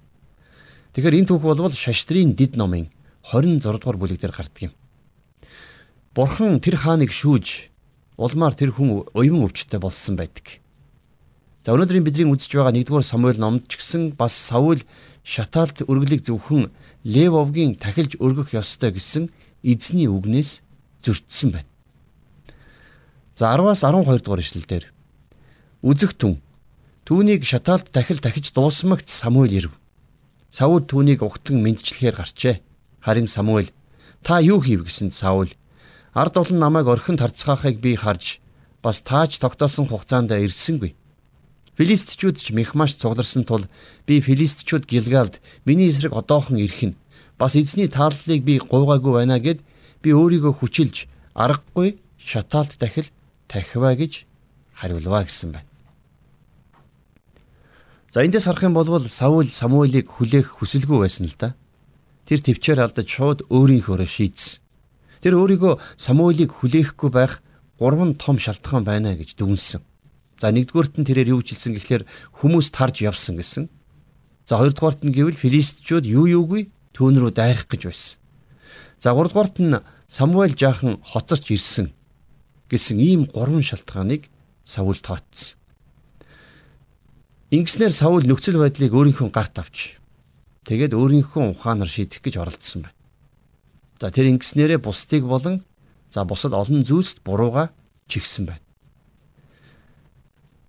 Тэгэхээр 0.91 1.23
энэ 1.23 1.29
түүх 1.31 1.41
бол 1.41 1.71
шаштрын 1.71 2.35
дид 2.35 2.59
номын 2.59 2.91
26 3.23 3.63
дугаар 3.63 3.97
бүлэг 3.97 4.19
дээр 4.19 4.35
гардаг 4.35 4.61
юм. 4.69 4.73
Бурхан 6.13 6.59
тэр 6.59 6.77
хааныг 6.77 7.09
шүүж 7.09 7.72
улмаар 8.17 8.53
тэр 8.53 8.71
хүн 8.73 9.07
уян 9.13 9.43
өвчтөй 9.45 9.79
болсон 9.79 10.15
байдаг. 10.15 10.59
За 11.63 11.71
өнөөдрийн 11.73 12.03
бидний 12.03 12.27
үзэж 12.27 12.59
байгаа 12.59 12.75
1-р 12.75 13.03
Самуэль 13.03 13.39
номд 13.39 13.71
ч 13.71 13.79
гэсэн 13.79 14.19
бас 14.19 14.35
Саул 14.35 14.83
шатаалт 15.23 15.87
өргөлийг 15.87 16.27
зөвхөн 16.27 16.69
Левовгийн 17.07 17.79
тахилж 17.79 18.19
өргөх 18.19 18.51
ёстой 18.51 18.91
гэсэн 18.91 19.31
эзний 19.63 20.11
үгнээс 20.11 20.59
зөрчсөн 21.01 21.49
байна. 21.55 21.69
За 23.33 23.55
10-аас 23.55 23.87
12 23.87 24.27
дугаар 24.27 24.43
ишлэлдэр 24.43 24.91
үзэх 25.81 26.13
түн 26.19 26.43
түүнийг 27.07 27.47
шатаалт 27.47 27.95
дахил 27.95 28.19
дахиж 28.19 28.51
дуусмагц 28.51 29.07
Самуэль 29.07 29.57
ирв. 29.63 29.73
Саул 30.51 30.83
түүнийг 30.83 31.23
угтан 31.23 31.63
мэдчлэхээр 31.63 32.15
гарчээ. 32.19 32.61
Харин 33.01 33.27
Самуэль 33.27 33.71
та 34.21 34.39
юу 34.39 34.59
хийв 34.59 34.83
гэсэнд 34.83 35.15
Саул 35.15 35.49
ард 36.13 36.37
олон 36.37 36.59
намайг 36.59 36.87
орхинд 36.87 37.19
харцгаахыг 37.19 37.79
би 37.81 37.95
харж 37.95 38.39
бас 38.81 39.01
тааж 39.01 39.39
тогтоосон 39.39 39.87
хугацаанд 39.87 40.31
ирсэнгүй. 40.31 40.93
Филистичүүд 41.77 42.37
ч 42.37 42.53
Мехмаш 42.53 42.95
цугларсан 43.01 43.43
тул 43.49 43.65
би 44.05 44.21
филистичүүд 44.21 44.85
Гилгалд 44.85 45.41
миний 45.65 45.89
эсрэг 45.89 46.13
одоохон 46.13 46.61
ирэх 46.61 46.93
нь 46.93 46.97
бас 47.37 47.57
эзний 47.57 47.89
тааллыг 47.89 48.45
би 48.45 48.61
гуйгаагүй 48.61 49.13
байна 49.25 49.41
гэд 49.41 49.65
би 50.05 50.09
өөрийгөө 50.13 50.53
хүчилж 50.61 51.09
аргагүй 51.33 51.97
шатаалт 52.21 52.77
дахил 52.77 53.09
тахиваа 53.49 53.97
гэж 53.97 54.29
хариулваа 54.77 55.25
гэсэн 55.25 55.49
байна. 55.57 55.69
За 58.13 58.21
эндээс 58.21 58.45
харах 58.45 58.69
юм 58.69 58.77
бол 58.77 59.09
Саул 59.09 59.49
Самуэлийг 59.49 60.13
хүлээх 60.13 60.61
хүсэлгүй 60.61 60.99
байсан 61.01 61.25
л 61.25 61.35
да. 61.41 61.57
Тэр 62.29 62.45
төвчээр 62.45 62.85
алдаж 62.85 63.09
шууд 63.09 63.39
өөрийнхөөрөө 63.49 64.05
шийдсэн. 64.05 64.62
Тэр 65.23 65.39
өөрийгөө 65.39 65.79
Самуэлийг 65.95 66.51
хүлээхгүй 66.51 67.07
байх 67.07 67.39
гурван 67.79 68.19
том 68.19 68.35
шалтгаан 68.35 68.83
байна 68.83 69.15
гэж 69.15 69.39
дүгнсэн. 69.39 69.79
За 70.35 70.51
нэгдүгüүрт 70.51 70.99
нь 70.99 71.07
тэрээр 71.07 71.31
юу 71.31 71.39
хэлсэн 71.39 71.79
гэхлээр 71.79 72.03
хүмүүс 72.43 72.67
тарж 72.75 73.07
явсан 73.07 73.39
гэсэн. 73.39 73.71
За 74.43 74.59
хоёрдугаарт 74.59 75.07
нь 75.07 75.15
гэвэл 75.15 75.39
филистичүүд 75.39 76.03
юу 76.03 76.27
юугүй 76.27 76.67
түүн 76.91 77.23
рүү 77.23 77.31
дайрах 77.31 77.71
гэж 77.71 77.87
байсан. 77.87 78.19
За 78.99 79.15
гуравдугаарт 79.15 79.63
нь 79.63 79.79
Самуэль 80.11 80.59
жаахан 80.59 80.99
хоцорч 80.99 81.55
ирсэн 81.55 81.95
гэсэн 82.67 82.99
ийм 82.99 83.23
гурван 83.31 83.63
шалтгааныг 83.63 84.27
Саул 84.67 84.99
тооцсон. 84.99 85.55
Ингэснээр 87.47 87.95
Саул 87.95 88.27
нөхцөл 88.27 88.59
байдлыг 88.59 88.91
өөрийнхөө 88.91 89.31
гарт 89.31 89.55
авч 89.55 89.95
тэгээд 90.67 90.91
өөрийнхөө 90.91 91.55
ухаанаар 91.55 91.87
шийдэх 91.87 92.19
гэж 92.19 92.43
оролдсон 92.43 92.87
байна. 92.87 93.02
За 93.99 94.11
тэр 94.11 94.33
ингэснээрээ 94.33 94.79
бусдыг 94.79 95.23
болон 95.25 95.63
за 96.09 96.25
бусад 96.25 96.53
олон 96.53 96.83
зүйлст 96.83 97.21
бурууга 97.23 97.69
чигсэн 98.07 98.45
байна. 98.45 98.63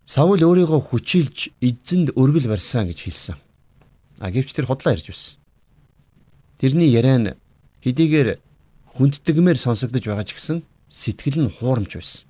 Саул 0.07 0.40
өөрийгөө 0.40 0.81
хүчилж 0.93 1.52
эзэнд 1.61 2.12
өргөл 2.16 2.49
барьсан 2.49 2.88
гэж 2.88 2.99
хэлсэн. 3.04 3.37
А 4.21 4.31
гэвч 4.31 4.52
тэр 4.52 4.69
худлаа 4.69 4.95
ярьж 4.95 5.09
байсан. 5.09 5.40
Тэрний 6.61 6.93
яриа 6.93 7.19
нь 7.19 7.33
хэдийгээр 7.83 8.38
хүнддэгмээр 8.95 9.59
сонсогдож 9.59 10.04
байгаа 10.04 10.25
ч 10.28 10.37
гэсэн 10.37 10.59
сэтгэл 10.88 11.49
нь 11.49 11.54
хуурамч 11.57 11.93
байсан. 11.97 12.28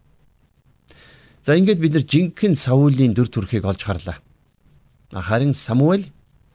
За 1.45 1.59
ингээд 1.59 1.83
бид 1.83 1.93
нар 1.93 2.07
жинхэнэ 2.09 2.57
Саулийн 2.57 3.13
дүр 3.13 3.29
төрхийг 3.29 3.69
олж 3.69 3.85
харлаа. 3.85 4.17
Харин 5.13 5.53
Самуэль 5.53 6.09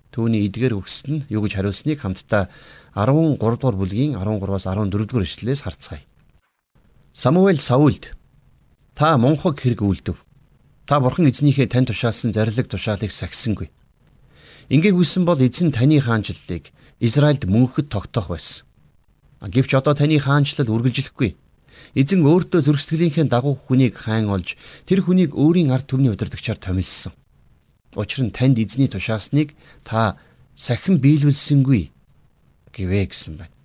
түүний 0.10 0.50
эдгээр 0.50 0.74
өгсөд 0.82 1.08
нь 1.08 1.22
юу 1.30 1.46
гэж 1.46 1.62
хариулсныг 1.62 2.02
хамтдаа 2.02 2.50
13 2.96 3.38
дугаар 3.38 3.76
бүлгийн 3.78 4.18
13-аас 4.18 4.66
14 4.66 4.90
дугаар 4.90 5.26
ишлэлээс 5.26 5.62
харцгаая. 5.64 6.04
Самуэль 7.14 7.62
Саулд 7.62 8.16
та 8.96 9.18
мунхаг 9.18 9.60
хэрэг 9.60 9.82
үлдэв 9.82 10.18
Та 10.90 10.98
бурхан 10.98 11.30
эзнийхээ 11.30 11.70
тань 11.70 11.86
тушаалсан 11.86 12.34
зарлиг 12.34 12.66
тушаалыг 12.66 13.14
сахисангүй. 13.14 13.70
Ингээ 14.74 14.98
хүссэн 14.98 15.22
бол 15.22 15.38
эзэн 15.38 15.70
таны 15.70 16.02
хаанчлалыг 16.02 16.74
Израильд 16.98 17.46
мөнхөд 17.46 17.94
тогтоох 17.94 18.34
байсан. 18.34 18.66
Гэвч 19.38 19.78
одоо 19.78 19.94
таны 19.94 20.18
хаанчлал 20.18 20.74
үргэлжлэхгүй. 20.74 21.38
Эзэн 21.94 22.26
өөртөө 22.26 22.66
зөрсгөлийнхээ 22.66 23.30
дагуу 23.30 23.54
хүнийг 23.54 24.02
хаан 24.02 24.34
олж 24.34 24.58
тэр 24.90 25.06
хүнийг 25.06 25.38
өөрийн 25.38 25.70
ард 25.70 25.86
түмний 25.86 26.10
удирдагчаар 26.10 26.58
томилсон. 26.58 27.14
Учир 27.94 28.26
нь 28.26 28.34
танд 28.34 28.58
эзний 28.58 28.90
тушаасныг 28.90 29.54
та 29.86 30.18
сахин 30.58 30.98
биелүүлсэнгүй 30.98 31.94
гэвэ 32.80 33.12
гэсэн 33.12 33.36
байна. 33.44 33.56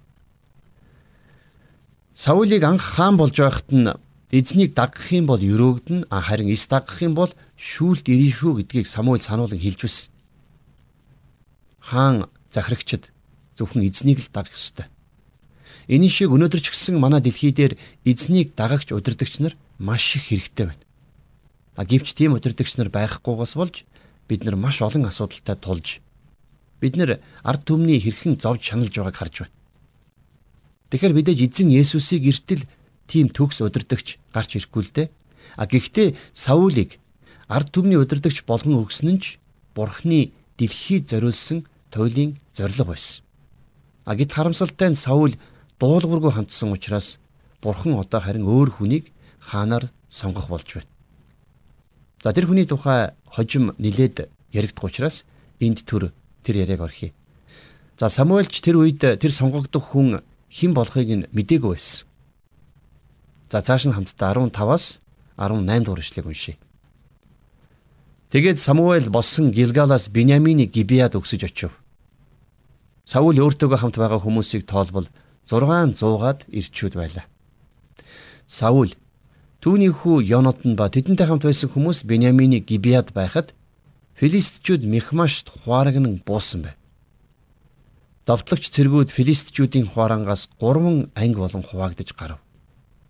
Саулийг 2.15 2.63
анх 2.67 2.83
хаан 2.83 3.17
болж 3.17 3.39
байхад 3.39 3.71
нь 3.71 3.91
эзнийг 4.35 4.75
дагах 4.75 5.07
юм 5.15 5.27
бол 5.31 5.39
өрөөгдөн 5.39 6.11
харин 6.11 6.51
эс 6.51 6.67
дагах 6.67 6.99
юм 7.03 7.15
бол 7.15 7.31
шүүлт 7.55 8.11
ирнэ 8.11 8.35
шүү 8.35 8.53
гэдгийг 8.59 8.87
Самуэль 8.91 9.23
сануулan 9.23 9.63
хэлж 9.63 9.81
байсан. 9.87 10.11
Хаан 11.79 12.27
захирагчд 12.51 13.15
зөвхөн 13.55 13.87
эзнийг 13.87 14.19
л 14.23 14.31
дагах 14.35 14.55
ёстой. 14.55 14.87
Энэ 15.87 16.09
шиг 16.09 16.31
өнөөдөр 16.35 16.61
ч 16.63 16.71
гэсэн 16.71 16.99
манай 16.99 17.23
дэлхий 17.23 17.53
дээр 17.55 17.79
эзнийг 18.03 18.55
дагагч 18.59 18.91
удирдагч 18.95 19.39
нар 19.39 19.55
маш 19.79 20.17
их 20.17 20.31
хэрэгтэй 20.31 20.67
байна. 20.71 20.85
А 21.77 21.85
гэвч 21.85 22.15
тийм 22.15 22.35
удирдагч 22.35 22.79
нар 22.79 22.89
байхгүйгээс 22.89 23.55
болж 23.59 23.85
бид 24.29 24.43
нар 24.47 24.57
маш 24.57 24.81
олон 24.81 25.07
асуудалтай 25.11 25.57
тулж 25.59 26.01
бид 26.85 27.01
нар 27.01 27.25
ард 27.41 27.65
түмний 27.65 27.97
хэрхэн 27.97 28.37
зовж 28.37 28.61
шаналж 28.61 28.93
байгааг 28.93 29.17
харж 29.17 29.35
байна. 29.49 29.57
Тэгэхээр 30.93 31.17
мэдээж 31.17 31.41
эзэн 31.49 31.73
Есүсийг 31.73 32.29
эртэл 32.29 32.69
тийм 33.09 33.33
төгс 33.33 33.65
удирдахч 33.65 34.21
гарч 34.37 34.61
ирэхгүй 34.61 34.83
л 34.85 34.93
дээ. 34.93 35.09
А 35.57 35.65
гэхдээ 35.65 36.13
Саулийг 36.37 37.01
ард 37.49 37.73
түмний 37.73 37.97
удирдахч 37.97 38.45
болгон 38.45 38.85
өгсөн 38.85 39.17
нь 39.17 39.21
ч 39.25 39.41
Бурхны 39.73 40.37
дэлхийд 40.61 41.09
зориулсан 41.09 41.65
туйлын 41.89 42.37
зориг 42.53 42.85
байсан. 42.85 43.25
А 44.05 44.13
гэт 44.13 44.37
харамсалтай 44.37 44.93
нь 44.93 45.01
Саул 45.01 45.33
дуулуургүй 45.81 46.33
хандсан 46.37 46.69
учраас 46.77 47.19
Бурхан 47.65 47.97
одоо 47.97 48.21
харин 48.21 48.45
өөр 48.45 48.71
хүнийг 48.77 49.09
хаанаар 49.41 49.89
сонгох 50.09 50.53
болж 50.53 50.69
байна. 50.69 50.93
За 52.23 52.33
тэр 52.33 52.47
хүний 52.47 52.69
тухай 52.69 53.17
хожим 53.25 53.73
нилээд 53.79 54.29
яригдах 54.53 54.85
учраас 54.85 55.25
энд 55.61 55.85
төр 55.89 56.13
тэр 56.45 56.69
яриаг 56.69 56.85
орхив. 56.85 57.13
За 57.97 58.13
Самуэльч 58.13 58.61
тэр 58.61 58.85
үед 58.85 59.01
тэр 59.01 59.33
сонгогдох 59.33 59.97
хүн 59.97 60.21
хэн 60.53 60.77
болохыг 60.77 61.09
нь 61.09 61.29
мдээгүй 61.33 61.73
байсан. 61.73 62.07
За 63.51 63.63
цааш 63.65 63.89
нь 63.89 63.97
хамтдаа 63.97 64.35
15-аас 64.37 65.01
18 65.41 65.85
дугаар 65.87 66.03
ишлэгийг 66.05 66.27
уншийе. 66.29 66.57
Тэгээд 68.35 68.59
Самуэль 68.59 69.09
болсон 69.09 69.55
Гилгалаас 69.55 70.11
Биньяминий 70.11 70.67
Гибеад 70.67 71.15
өгсөж 71.15 71.47
очив. 71.47 71.71
Саул 73.07 73.39
өөртөөгөө 73.39 73.79
хамт 73.79 73.97
байгаа 74.01 74.19
хүмүүсийг 74.19 74.67
тоолбол 74.67 75.07
600-аад 75.47 76.49
ирчүүд 76.51 76.99
байлаа. 76.99 77.31
Саул 78.51 78.91
түүний 79.63 79.95
хүү 79.95 80.25
Йонатан 80.25 80.75
ба 80.75 80.91
тэдэнтэй 80.91 81.31
хамт 81.31 81.47
байсан 81.47 81.71
хүмүүс 81.71 82.03
Биньяминий 82.11 82.59
Гибеад 82.59 83.15
байхад 83.15 83.55
филистичүүд 84.15 84.87
Михмашт 84.87 85.51
хуарагнан 85.51 86.23
буусан 86.27 86.63
байв. 86.63 86.77
Довтлогч 88.27 88.71
цэргүүд 88.71 89.11
филистичүүдийн 89.11 89.91
хуарангаас 89.91 90.49
3 90.63 91.11
анги 91.15 91.39
болон 91.39 91.63
хуваагдж 91.67 92.15
гарав. 92.15 92.41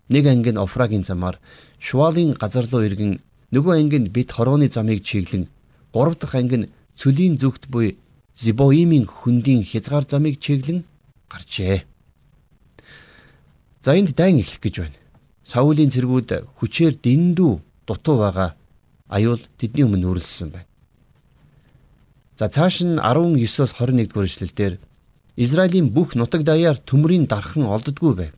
Нэг 0.08 0.26
анги 0.26 0.50
нь 0.50 0.58
Офрагийн 0.58 1.04
замаар 1.04 1.38
Шуалын 1.78 2.32
газар 2.32 2.64
руу 2.72 2.82
иргэн 2.88 3.20
нөгөө 3.52 3.74
анги 3.76 3.98
нь 4.00 4.08
Бит 4.08 4.32
хорооны 4.32 4.68
замыг 4.68 5.04
чиглэн 5.04 5.48
гурав 5.92 6.18
дахь 6.18 6.34
анги 6.34 6.56
нь 6.56 6.70
Цөлийн 6.96 7.36
зүгт 7.36 7.68
буй 7.68 7.98
Зибоимийн 8.34 9.06
хөндийн 9.06 9.62
хязгаар 9.62 10.04
замыг 10.08 10.40
чиглэн 10.40 10.84
гарчээ. 11.30 11.84
За 13.84 13.92
энд 13.92 14.16
дайн 14.16 14.40
эхлэх 14.40 14.60
гэж 14.64 14.74
байна. 14.80 14.98
Саулийн 15.44 15.92
цэргүүд 15.92 16.58
хүчээр 16.58 16.94
дэндүү 16.96 17.52
дутуу 17.86 18.16
байгаа 18.24 18.56
аюул 19.12 19.42
тэдний 19.60 19.84
өмнө 19.84 20.00
нүрэлсэн 20.08 20.48
байна. 20.50 20.73
За 22.38 22.48
цааш 22.48 22.82
нь 22.82 22.98
19-оос 22.98 23.78
21 23.78 24.10
дугаар 24.10 24.26
эшлэлдэр 24.26 24.74
Израилийн 25.36 25.88
бүх 25.94 26.14
нутаг 26.18 26.42
даяар 26.42 26.78
төмрийн 26.78 27.26
дархан 27.30 27.66
олддгүй 27.70 28.14
байв. 28.14 28.34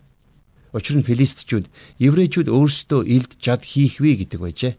Учир 0.77 1.01
нь 1.01 1.09
филистичүүд 1.09 1.65
еврейчүүд 1.97 2.53
өөрсдөө 2.53 3.01
илд 3.09 3.33
жад 3.41 3.65
хийхвэ 3.65 4.21
гэдэг 4.21 4.41
байжээ. 4.41 4.75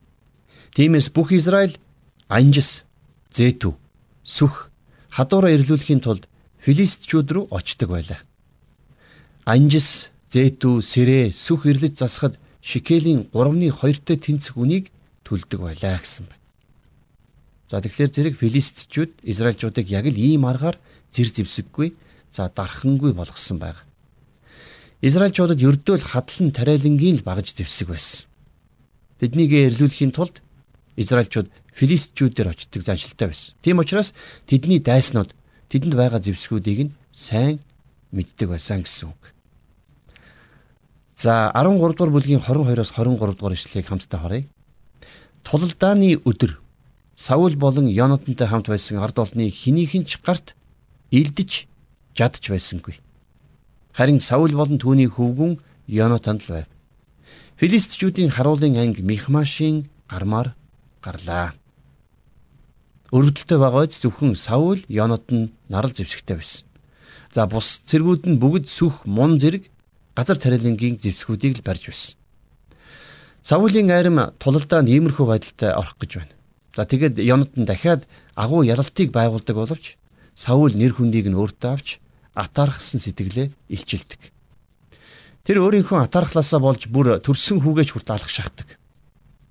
Тиймээс 0.77 1.09
бүх 1.09 1.33
Израиль 1.33 1.81
анжис, 2.29 2.85
зэтүү, 3.33 3.73
сүх, 4.21 4.69
хадуураа 5.09 5.53
ирлүүлэхийн 5.57 6.01
тулд 6.05 6.29
филистичүүд 6.61 7.27
рүү 7.33 7.45
очдог 7.49 7.89
байлаа. 7.89 8.21
Анжис, 9.49 10.13
зэтүү, 10.29 10.85
сэрэ, 10.85 11.33
сүх 11.33 11.65
ирлэж 11.65 11.97
засахад 11.97 12.37
Шикелийн 12.61 13.25
3-ны 13.33 13.73
2-т 13.73 14.13
тэнцэх 14.21 14.57
үнийг 14.59 14.93
төлдөг 15.25 15.65
байлаа 15.65 15.97
гэсэн 15.97 16.29
байна. 16.29 16.46
За 17.67 17.83
тэгэхээр 17.83 18.11
зэрэг 18.15 18.35
филистичүүд 18.39 19.27
Израильчуудыг 19.27 19.91
яг 19.91 20.07
л 20.07 20.15
ийм 20.15 20.47
аргаар 20.47 20.79
зэр 21.11 21.27
зэвсэггүй 21.27 21.91
за 22.31 22.47
дархангүй 22.47 23.11
болгосон 23.11 23.59
байна. 23.59 23.83
Израильчуудад 25.03 25.59
ердөөл 25.59 26.01
хадлан 26.01 26.55
тариалангийн 26.55 27.19
л 27.19 27.27
багж 27.27 27.51
зэвсэг 27.51 27.91
байсан. 27.91 28.31
Тэднийг 29.19 29.51
эрлүүлэхийн 29.51 30.15
тулд 30.15 30.39
Израильчууд 30.95 31.51
филистичүүдээр 31.75 32.55
очдог 32.55 32.81
заншилтай 32.81 33.27
байсан. 33.27 33.53
Тийм 33.61 33.83
учраас 33.83 34.15
тэдний 34.47 34.79
дайснууд 34.79 35.35
тэдэнд 35.67 35.93
байгаа 35.93 36.23
зэвсгүүдийг 36.23 36.79
нь 36.87 36.95
сайн 37.11 37.59
мэддэг 38.15 38.47
байсан 38.49 38.81
гэсэн 38.87 39.11
үг. 39.11 39.21
За 41.19 41.51
13 41.51 41.77
дугаар 41.77 42.13
бүлгийн 42.15 42.41
22-оос 42.41 42.95
23 42.95 43.37
дугаар 43.37 43.53
ишлэгийг 43.53 43.89
хамтдаа 43.91 44.21
харъя. 44.23 44.47
Тулалдааны 45.43 46.17
өдөр 46.25 46.57
Саул 47.17 47.55
болон 47.57 47.89
Йонатантай 47.89 48.47
хамт 48.47 48.67
байсан 48.69 49.01
ард 49.01 49.17
олны 49.17 49.49
хинийхэн 49.49 50.05
ч 50.05 50.21
гарт 50.21 50.53
илдэж 51.09 51.65
жадж 52.13 52.45
байсангүй. 52.53 53.01
Харин 53.97 54.21
Саул 54.21 54.53
болон 54.53 54.77
түүний 54.77 55.09
хөвгүн 55.09 55.57
Йонатанд 55.89 56.45
л 56.45 56.61
байв. 56.61 56.67
Филистичүүдийн 57.57 58.29
харуулын 58.29 58.77
анги 58.77 59.01
Михмашийн 59.01 59.89
гармаар 60.05 60.53
гарлаа. 61.01 61.57
Өрөвдөлтөй 63.09 63.57
байгаа 63.57 63.89
ч 63.89 63.97
зөвхөн 64.05 64.37
Саул 64.37 64.85
Йонатан 64.85 65.49
нарал 65.73 65.89
зэвсэгтэй 65.89 66.37
байсан. 66.37 66.69
За 67.33 67.49
бус 67.49 67.81
цэргүүд 67.89 68.29
нь 68.29 68.37
бүгд 68.37 68.69
сүх 68.69 69.09
мун 69.09 69.41
зэрэг 69.41 69.65
газар 70.13 70.37
тариалангийн 70.37 71.01
зэвсгүүдийг 71.01 71.57
л 71.57 71.65
барьж 71.65 71.89
байсан. 71.89 72.13
Саулийн 73.41 73.89
айрам 73.89 74.37
тулалдаанд 74.37 74.93
иймэрхүү 74.93 75.25
байдалтай 75.25 75.73
орох 75.73 75.97
гэж 75.97 76.11
байна. 76.21 76.36
За 76.77 76.85
тэгэд 76.85 77.17
Йонатан 77.17 77.65
дахиад 77.65 78.05
агуу 78.35 78.61
ялалтыг 78.61 79.09
байгуулдаг 79.09 79.55
боловч 79.57 79.97
Саул 80.37 80.77
нэр 80.77 80.93
хүндийг 80.93 81.25
нь 81.25 81.33
өөртөө 81.33 81.73
авч 81.73 81.97
атаархсан 82.37 83.01
сэтгэлээ 83.01 83.49
илчилдэг. 83.73 84.29
Тэр 85.41 85.57
өөрийнхөө 85.65 86.05
атаархлаасаа 86.05 86.61
болж 86.61 86.85
бүр 86.85 87.17
төрсөн 87.17 87.65
хүүгээж 87.65 87.97
хүртэл 87.97 88.13
алах 88.13 88.29
шахдаг. 88.29 88.77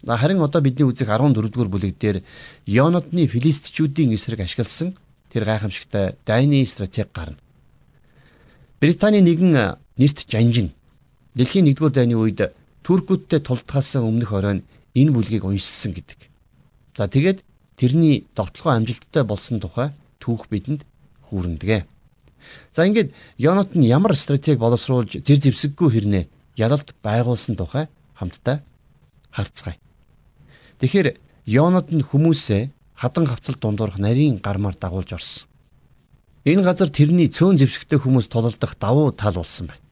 Харин 0.07 0.39
одоо 0.39 0.63
бидний 0.63 0.87
үзэх 0.87 1.11
14 1.11 1.51
дугаар 1.51 1.67
бүлэг 1.67 1.99
дээр 1.99 2.23
Йонатны 2.63 3.27
филистичүүдийн 3.27 4.15
эсрэг 4.15 4.47
ашигласан 4.47 4.95
тэр 5.35 5.51
гайхамшигтай 5.51 6.15
дайны 6.23 6.63
стратеги 6.63 7.11
гарна. 7.11 7.43
Британий 8.79 9.27
нэгэн 9.27 9.75
нэрт 9.99 10.31
жанжин 10.31 10.71
дэлхийн 11.35 11.67
1-р 11.75 11.91
дайны 11.91 12.15
үед 12.15 12.55
Туркүүдтэй 12.87 13.43
тултгаасан 13.43 14.07
өмнөх 14.07 14.31
оройн 14.31 14.63
энэ 14.95 15.11
бүлгийг 15.11 15.43
уншсан 15.43 15.91
гэдэг. 15.91 16.36
За 16.97 17.09
тэгээд 17.09 17.45
тэрний 17.77 18.25
довтлогоо 18.33 18.73
амжилттай 18.73 19.23
болсон 19.23 19.61
тухай 19.61 19.93
түүх 20.19 20.49
бидэнд 20.49 20.89
хүүрнэдэг. 21.29 21.85
За 22.73 22.89
ингээд 22.89 23.13
Йонот 23.37 23.77
нь 23.77 23.85
ямар 23.85 24.17
стратеги 24.17 24.57
боловсруулж 24.57 25.21
зэр 25.21 25.39
зэвсэггүй 25.45 25.89
хэрнээ 25.93 26.25
ялалт 26.57 26.97
байгуулсан 27.05 27.57
тухай 27.61 27.93
хамтдаа 28.17 28.65
харцгаая. 29.29 29.77
Тэгэхээр 30.81 31.21
Йонот 31.45 31.93
нь 31.93 32.01
хүмүүсээ 32.01 32.73
хадан 32.97 33.27
хавцал 33.29 33.61
дундуурх 33.61 34.01
нарийн 34.01 34.41
гармаар 34.41 34.75
дагуулж 34.75 35.13
орсон. 35.13 35.49
Энэ 36.49 36.63
газар 36.65 36.89
тэрний 36.89 37.29
цөөн 37.29 37.61
зэвсэгтэй 37.61 38.01
хүмүүс 38.01 38.33
тулалдах 38.33 38.79
давуу 38.81 39.13
тал 39.13 39.37
болсон 39.37 39.69
байна. 39.69 39.85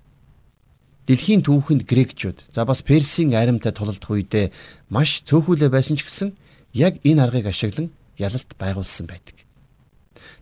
Дэлхийн 1.05 1.45
түүхэнд 1.45 1.85
грекчүүд 1.85 2.49
за 2.55 2.65
бас 2.65 2.81
персийн 2.81 3.37
аримтай 3.37 3.77
тулалдах 3.77 4.09
үедээ 4.09 4.55
маш 4.89 5.21
цөөхүүлээ 5.29 5.69
байсан 5.69 6.01
ч 6.01 6.09
гэсэн 6.09 6.33
яг 6.75 6.99
энэ 7.07 7.23
аргыг 7.23 7.47
ашиглан 7.47 7.91
ялалт 8.19 8.51
байгуулсан 8.59 9.07
байдаг. 9.07 9.47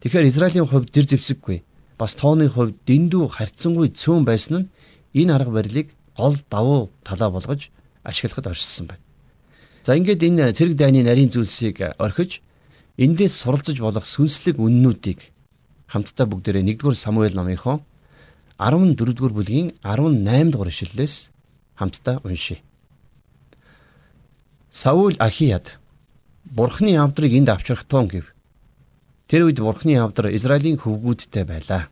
Тэгэхээр 0.00 0.26
Израилийн 0.26 0.66
хувьд 0.66 0.90
зэр 0.90 1.06
зэвсэггүй 1.06 1.62
бас 2.00 2.16
тооны 2.16 2.48
хувьд 2.48 2.80
дэндүү 2.88 3.28
харьцангуй 3.28 3.92
цөөн 3.92 4.24
байсан 4.24 4.66
нь 4.66 4.70
энэ 5.14 5.34
арга 5.36 5.52
барилыг 5.52 5.94
гол 6.16 6.36
давуу 6.50 6.90
талаа 7.04 7.30
болгож 7.30 7.70
ашиглахад 8.02 8.50
оршсон 8.50 8.86
байна. 8.90 9.04
За 9.84 9.94
ингээд 9.94 10.22
энэ 10.22 10.52
цэрэг 10.56 10.76
дайны 10.76 11.04
нарийн 11.04 11.30
зүйлсийг 11.30 11.78
орхиж 12.00 12.40
эндээс 12.96 13.34
суралцж 13.36 13.78
болох 13.78 14.06
сүнслэг 14.08 14.56
үннүүдийг 14.58 15.30
хамтдаа 15.92 16.26
бүгдээрээ 16.26 16.64
1-р 16.80 16.96
Самуэль 16.96 17.36
номынхоо 17.36 17.84
14-р 18.58 19.32
бүлгийн 19.36 19.74
18 19.82 20.52
дугаар 20.52 20.70
ишлэлээс 20.72 21.14
хамтдаа 21.74 22.20
уншийе. 22.24 22.62
Саул 24.70 25.14
Ахияд 25.18 25.81
Бурхны 26.44 26.98
явдрыг 26.98 27.32
энд 27.32 27.48
авчрах 27.48 27.84
тун 27.84 28.08
гэв. 28.08 28.26
Тэр 29.28 29.46
үед 29.46 29.60
Бурхны 29.62 29.94
явдар 29.94 30.34
Израилийн 30.34 30.76
хөвгүүдтэй 30.76 31.44
байлаа. 31.46 31.88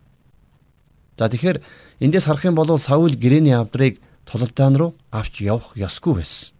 За 1.17 1.29
тэгэхээр 1.29 1.61
эндээс 2.01 2.25
харах 2.25 2.45
юм 2.45 2.55
бол 2.55 2.77
Саул 2.77 3.13
гэрэний 3.13 3.55
явдрыг 3.55 4.01
тулалдаан 4.25 4.75
руу 4.75 4.91
авч 5.11 5.41
явах 5.41 5.77
ёсгүй 5.77 6.19
байсан. 6.19 6.53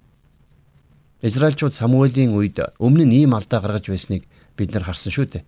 Израильчууд 1.22 1.74
Самуэлийн 1.74 2.34
үед 2.34 2.58
өмнө 2.82 3.06
нь 3.06 3.26
ийм 3.26 3.38
алдаа 3.38 3.62
гаргаж 3.62 3.90
байсныг 3.90 4.26
бид 4.58 4.74
нар 4.74 4.86
харсан 4.86 5.14
шүү 5.14 5.26
дээ. 5.30 5.46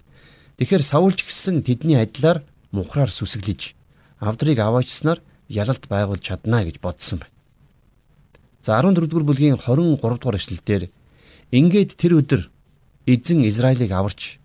Тэгэхээр 0.57 0.83
Саулч 0.85 1.25
гисэн 1.25 1.65
тэдний 1.65 1.97
адилаар 1.97 2.45
мухраар 2.69 3.09
сүсгэлж 3.09 3.73
авдрыг 4.21 4.62
аваачснаар 4.62 5.19
ялалт 5.50 5.89
байгуулж 5.89 6.21
чадна 6.21 6.62
гэж 6.62 6.77
бодсон 6.77 7.25
байна. 7.25 7.33
За 8.62 8.77
14-р 8.77 9.23
бүлгийн 9.25 9.57
23 9.57 9.97
дугаар 9.97 10.38
эшлэлдэр 10.38 10.89
ингээд 11.51 11.97
тэр 11.97 12.21
өдөр 12.21 12.41
эзэн 13.05 13.43
Израилийг 13.50 13.91
аварч 13.91 14.39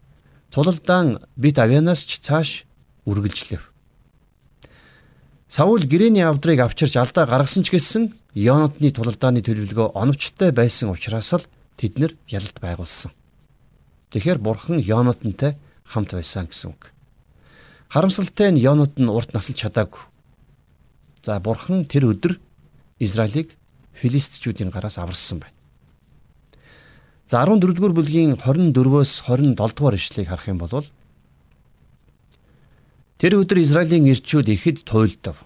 тулалдаан 0.50 1.22
бит 1.36 1.58
авянаас 1.58 2.02
ч 2.02 2.18
цааш 2.18 2.64
үргэлжлэв. 3.06 3.62
Саул 5.48 5.80
гэрэний 5.84 6.24
авдрыг 6.24 6.60
авчирч 6.60 6.96
алдаа 6.96 7.24
гаргасан 7.26 7.64
ч 7.64 7.72
гэсэн 7.72 8.12
Йонотны 8.34 8.92
тулалдааны 8.92 9.40
төлөвлөгөө 9.40 9.96
оновчтой 9.96 10.52
байсан 10.52 10.92
учраас 10.92 11.32
л 11.32 11.48
тэд 11.80 11.96
нэр 11.96 12.12
ялалт 12.28 12.60
байгуулсан. 12.60 13.10
Тэгэхээр 14.12 14.38
бурхан 14.38 14.78
Йонотонтой 14.78 15.56
хамт 15.88 16.12
байсан 16.12 16.46
гэсэн 16.52 16.76
үг. 16.76 16.92
Харамсалтай 17.88 18.52
нь 18.52 18.60
Йонот 18.60 19.00
нь 19.00 19.08
урт 19.08 19.32
насалж 19.32 19.64
чадаагүй. 19.64 20.04
За 21.24 21.40
бурхан 21.40 21.88
тэр 21.88 22.12
өдөр 22.12 22.36
Израилийг 23.00 23.56
филистичүүдийн 23.96 24.68
гараас 24.68 25.00
аварсан 25.00 25.40
байна. 25.40 25.57
За 27.28 27.42
14-р 27.44 27.92
бүлгийн 27.92 28.38
24-өөс 28.40 29.10
27 29.28 29.52
дугаар 29.52 29.96
ишлэгийг 30.00 30.32
харах 30.32 30.48
юм 30.48 30.56
бол 30.64 30.80
Тэр 33.20 33.44
өдөр 33.44 33.60
Израилийн 33.60 34.08
ирчүүд 34.08 34.48
ихэд 34.48 34.88
туйлдав. 34.88 35.36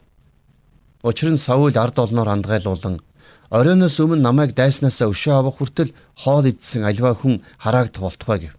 Учир 1.02 1.34
нь 1.34 1.42
Саул 1.42 1.74
ард 1.74 1.98
олноор 1.98 2.30
андгайлуулан 2.38 3.02
оройноос 3.50 3.98
өмнө 3.98 4.22
намайг 4.22 4.54
дайснаасаа 4.54 5.10
өшөө 5.10 5.34
авах 5.34 5.58
хүртэл 5.58 5.90
хоол 6.22 6.46
идсэн 6.46 6.86
альва 6.86 7.18
хүн 7.18 7.42
хараагдах 7.58 8.06
болтугай 8.06 8.38
гэв. 8.46 8.54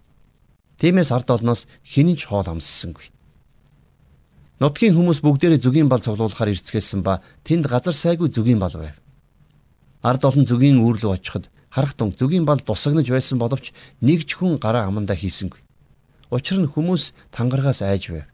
Тиймээс 0.76 1.08
ард 1.08 1.32
олноос 1.32 1.64
хинэн 1.80 2.20
ч 2.20 2.28
хоол 2.28 2.44
амссангүй. 2.44 3.08
Нутгийн 4.60 5.00
хүмүүс 5.00 5.24
бүгдээрээ 5.24 5.64
зүгийн 5.64 5.88
бал 5.88 6.04
цуглуулахаар 6.04 6.52
ирцгээсэн 6.52 7.00
ба 7.00 7.24
тэнд 7.40 7.72
газар 7.72 7.96
сайгүй 7.96 8.28
зүгийн 8.28 8.60
бал 8.60 8.76
байв. 8.76 9.00
Ард 10.04 10.22
олон 10.28 10.44
зүгийн 10.44 10.84
үүрлүү 10.84 11.08
очиход 11.16 11.48
харах 11.74 11.98
тун 11.98 12.14
зүгийн 12.14 12.46
бал 12.46 12.62
тусагнаж 12.62 13.10
байсан 13.10 13.42
боловч 13.42 13.74
нэг 13.98 14.22
ч 14.30 14.38
хүн 14.38 14.62
гараа 14.62 14.86
амандаа 14.86 15.18
хийсэнгүй. 15.18 15.58
Учир 16.30 16.62
нь 16.62 16.70
хүмүүс 16.70 17.10
тангарагаас 17.34 17.82
айж 17.82 18.14
байв. 18.14 18.30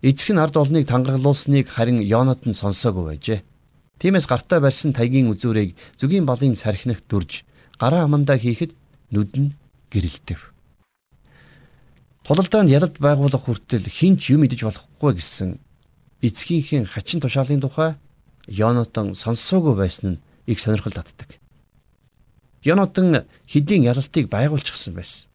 Эцэг 0.00 0.32
нь 0.32 0.40
ард 0.40 0.56
олныг 0.56 0.88
тангаглуулсныг 0.88 1.68
харин 1.68 2.00
Йонат 2.00 2.48
нь 2.48 2.56
сонсоогүй 2.56 3.04
байжээ. 3.04 3.40
Тиймээс 4.00 4.24
гартаа 4.24 4.60
барьсан 4.60 4.96
тайгийн 4.96 5.28
үзүүрийг 5.32 5.76
зүгийн 6.00 6.24
балын 6.24 6.56
сархинах 6.56 7.04
дүрж 7.08 7.44
гараа 7.76 8.08
амандаа 8.08 8.40
хийхэд 8.40 8.72
нүд 9.12 9.32
нь 9.36 9.50
гэрэлтэв. 9.92 10.40
Тулалдаанд 12.24 12.72
ялалт 12.72 12.96
байгуулах 12.98 13.44
хүртэл 13.44 13.88
хинч 13.88 14.32
юм 14.32 14.44
идэж 14.44 14.64
болохгүй 14.64 15.12
гэсэн 15.16 15.60
эцгийнхээ 16.24 16.88
хачин 16.88 17.20
тушаалын 17.20 17.60
тухай 17.60 17.94
Йонатан 18.48 19.14
сонссоогүй 19.14 19.74
байсан 19.76 20.06
нь 20.16 20.22
их 20.46 20.60
сонирхол 20.60 20.92
татдаг. 20.92 21.38
Йонатан 22.66 23.30
хэдийн 23.46 23.86
ялалтыг 23.86 24.26
байгуулчихсан 24.26 24.92
байсан. 24.98 25.30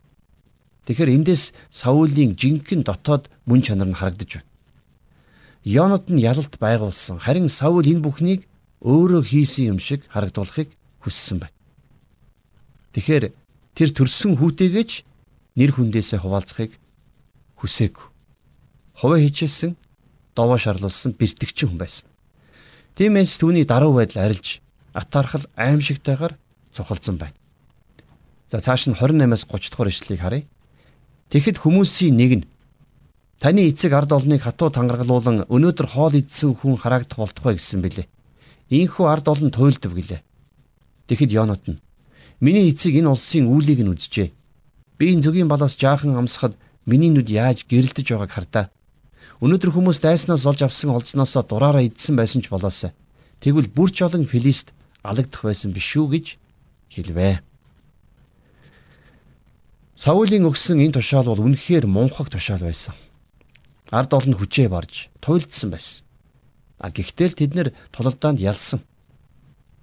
Тэгэхээр 0.86 1.16
эндээс 1.16 1.56
Саулийн 1.72 2.36
жинхэнэ 2.36 2.84
дотоод 2.84 3.32
мөн 3.48 3.62
чанар 3.64 3.88
нь 3.88 3.96
харагдаж 3.96 4.44
байна. 4.44 4.50
Йонот 5.64 6.10
нь 6.10 6.20
ялалт 6.20 6.58
байгуулсан. 6.60 7.24
Харин 7.24 7.48
Саул 7.48 7.86
энэ 7.86 8.04
бүхнийг 8.04 8.50
өөрөө 8.82 9.22
хийсэн 9.24 9.78
юм 9.78 9.80
шиг 9.80 10.02
харагдуулахыг 10.10 10.74
хүссэн 11.06 11.38
байна. 11.40 11.56
Тэгэхээр 12.98 13.32
тэр 13.78 13.90
төрсөн 13.94 14.36
хүүтэйгэж 14.42 15.06
нэр 15.56 15.72
хүндээсээ 15.72 16.20
хуваалцахыг 16.26 16.76
хүсээгүй. 17.62 18.06
Хуваа 18.98 19.20
хийчихсэн 19.22 19.78
довоо 20.34 20.58
шарлуулсан 20.58 21.14
бэртгчин 21.14 21.70
хүн 21.70 21.80
байсан. 21.80 22.06
Тиймээс 22.98 23.38
түүний 23.38 23.64
даруй 23.70 23.94
байдал 23.94 24.26
арилж 24.26 24.60
атаархал 24.98 25.46
аимшигтайгаар 25.56 26.41
цухалдсан 26.72 27.18
байна. 27.20 27.36
За 28.52 28.60
цааш 28.60 28.88
нь 28.88 28.96
28-аас 28.96 29.48
30 29.48 29.72
дугаар 29.72 29.92
ишлэлийг 29.92 30.22
харъя. 30.22 30.44
Тэгэхэд 31.32 31.58
хүмүүсийн 31.64 32.16
нэг 32.16 32.32
нь 32.40 32.46
Таны 33.42 33.66
эцэг 33.74 33.90
ард 33.98 34.14
олныг 34.14 34.46
хатуу 34.46 34.70
тангаргалуулан 34.70 35.50
өнөөдөр 35.50 35.88
хоол 35.98 36.14
идсэн 36.14 36.54
хүн 36.54 36.78
хараагдах 36.78 37.18
болтугай 37.18 37.58
гэсэн 37.58 37.82
бэлээ. 37.82 38.06
Ийхүү 38.70 39.06
ард 39.10 39.26
олон 39.34 39.50
туйлдв 39.50 39.90
гэлээ. 39.90 40.22
Тэгэхэд 41.10 41.34
Йонот 41.34 41.66
нь 41.66 41.82
миний 42.38 42.70
эцэг 42.70 42.94
энэ 43.02 43.10
улсын 43.10 43.50
үүлийг 43.50 43.82
нь 43.82 43.90
үзжээ. 43.90 44.30
Би 45.02 45.06
энэ 45.18 45.26
зүгийн 45.26 45.50
балаас 45.50 45.74
жаахан 45.74 46.22
амсахад 46.22 46.54
миний 46.86 47.10
нүд 47.10 47.34
яаж 47.34 47.66
гэрэлтэж 47.66 48.14
байгааг 48.14 48.30
хардаа. 48.30 48.66
Өнөөдөр 49.42 49.74
хүмүүс 49.74 50.06
дайснаас 50.06 50.46
олж 50.46 50.62
авсан 50.62 50.94
олзноосоо 50.94 51.42
дураараа 51.42 51.82
идсэн 51.82 52.14
байсан 52.14 52.46
ч 52.46 52.54
болоосай. 52.54 52.94
Тэгвэл 53.42 53.74
бүрч 53.74 54.06
олон 54.06 54.30
филист 54.30 54.70
алагдах 55.02 55.50
байсан 55.50 55.74
биш 55.74 55.98
үү 55.98 56.08
гэж 56.14 56.26
хэлвэ. 56.92 57.40
Саулийн 59.96 60.46
өгсөн 60.46 60.84
энэ 60.84 61.00
тушаал 61.00 61.32
бол 61.32 61.46
үнэхээр 61.48 61.88
мунхаг 61.88 62.28
тушаал 62.28 62.68
байсан 62.68 62.94
ард 63.92 64.16
олон 64.16 64.36
хүчээ 64.40 64.72
барж 64.72 65.12
туйлдсан 65.20 65.70
байсан. 65.70 66.04
А 66.80 66.90
гэхдээ 66.90 67.28
л 67.28 67.38
тэд 67.38 67.52
нэр 67.54 67.68
тулалдаанд 67.92 68.40
ялсан. 68.40 68.80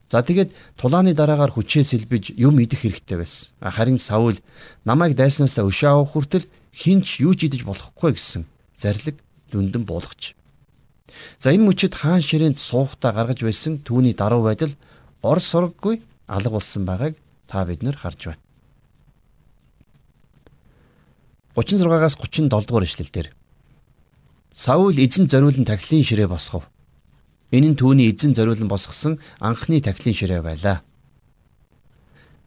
За 0.08 0.24
тэгээд 0.24 0.56
тулааны 0.80 1.12
дараагаар 1.12 1.52
хүчээ 1.52 1.84
сэлбэж 1.84 2.32
юм 2.40 2.56
идэх 2.64 2.88
хэрэгтэй 2.88 3.20
байсан. 3.20 3.52
Харин 3.60 4.00
Саул 4.00 4.40
намайг 4.88 5.12
дайснаасаа 5.14 5.68
өшөө 5.68 5.88
авах 5.92 6.16
хүртэл 6.16 6.48
хинч 6.72 7.20
юу 7.20 7.36
ч 7.36 7.52
идэж 7.52 7.68
болохгүй 7.68 8.16
гэсэн 8.16 8.48
зарлиг 8.80 9.20
дүндэн 9.52 9.84
буулгач. 9.84 10.32
За 11.36 11.52
энэ 11.52 11.68
мөчөд 11.68 11.92
хаан 11.92 12.24
ширээнд 12.24 12.56
суухдаа 12.56 13.12
гаргаж 13.12 13.44
байсан 13.44 13.84
түүний 13.84 14.16
даруй 14.16 14.40
байдал 14.48 14.72
ор 15.20 15.38
сургаггүй 15.44 16.00
алга 16.28 16.50
болсон 16.50 16.84
байгааг 16.84 17.16
та 17.48 17.64
бид 17.64 17.82
нар 17.82 17.96
харж 17.96 18.24
байна. 18.26 18.42
36-аас 21.56 22.14
37 22.14 22.48
дугаар 22.48 22.84
ишлэл 22.84 23.10
дээр 23.10 23.28
Саул 24.52 24.96
эзэн 24.96 25.28
зориулан 25.28 25.64
тахилын 25.64 26.04
ширээ 26.04 26.28
босгов. 26.28 26.68
Энэ 27.50 27.72
нь 27.72 27.78
түүний 27.78 28.12
эзэн 28.12 28.34
зориулан 28.34 28.68
босгосон 28.68 29.18
анхны 29.40 29.80
тахилын 29.80 30.14
ширээ 30.14 30.42
байлаа. 30.42 30.82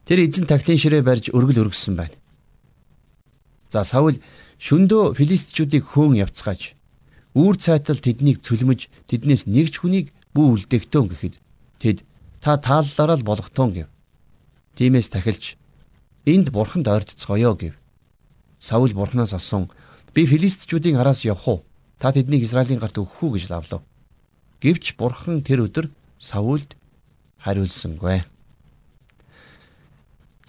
Тэр 0.06 0.28
эзэн 0.28 0.46
тахилын 0.48 0.78
ширээ 0.78 1.02
барьж 1.04 1.30
өргөл 1.34 1.68
өргөссөн 1.68 1.96
байна. 1.96 2.16
За 3.72 3.84
Саул 3.84 4.20
шөндөө 4.60 5.16
филистичүүдийг 5.18 5.88
хөөн 5.88 6.22
явцгааж 6.24 6.76
үүр 7.34 7.56
цайтал 7.56 8.00
тэднийг 8.00 8.44
цөлмөж 8.44 8.92
тэднээс 9.08 9.48
нэг 9.48 9.72
ч 9.72 9.80
хүнийг 9.80 10.12
бүү 10.36 10.68
үлдэхтэн 10.68 11.08
гэхэд 11.08 11.36
тэд 11.80 11.98
та 12.42 12.58
тааллаараа 12.58 13.18
л 13.22 13.24
болгохтон 13.24 13.70
гэв. 13.74 13.88
Тимээс 14.76 15.14
тахилж 15.14 15.56
энд 16.26 16.50
бурханд 16.50 16.90
ойртцгоё 16.90 17.54
гэв. 17.56 17.74
Саул 18.60 18.92
бурхнаас 18.94 19.34
асуун 19.34 19.70
би 20.14 20.26
филистичүүдийн 20.26 20.98
араас 20.98 21.24
явах 21.24 21.48
уу? 21.48 21.60
та 22.02 22.10
тэднийг 22.10 22.42
Израилийн 22.42 22.82
гарт 22.82 22.98
өгөх 22.98 23.22
үү 23.22 23.38
гэж 23.38 23.46
лавлав. 23.54 23.86
Гэвч 24.58 24.98
бурхан 24.98 25.46
тэр 25.46 25.70
өдөр 25.70 25.94
Саулд 26.18 26.74
хариулсангүй. 27.46 28.26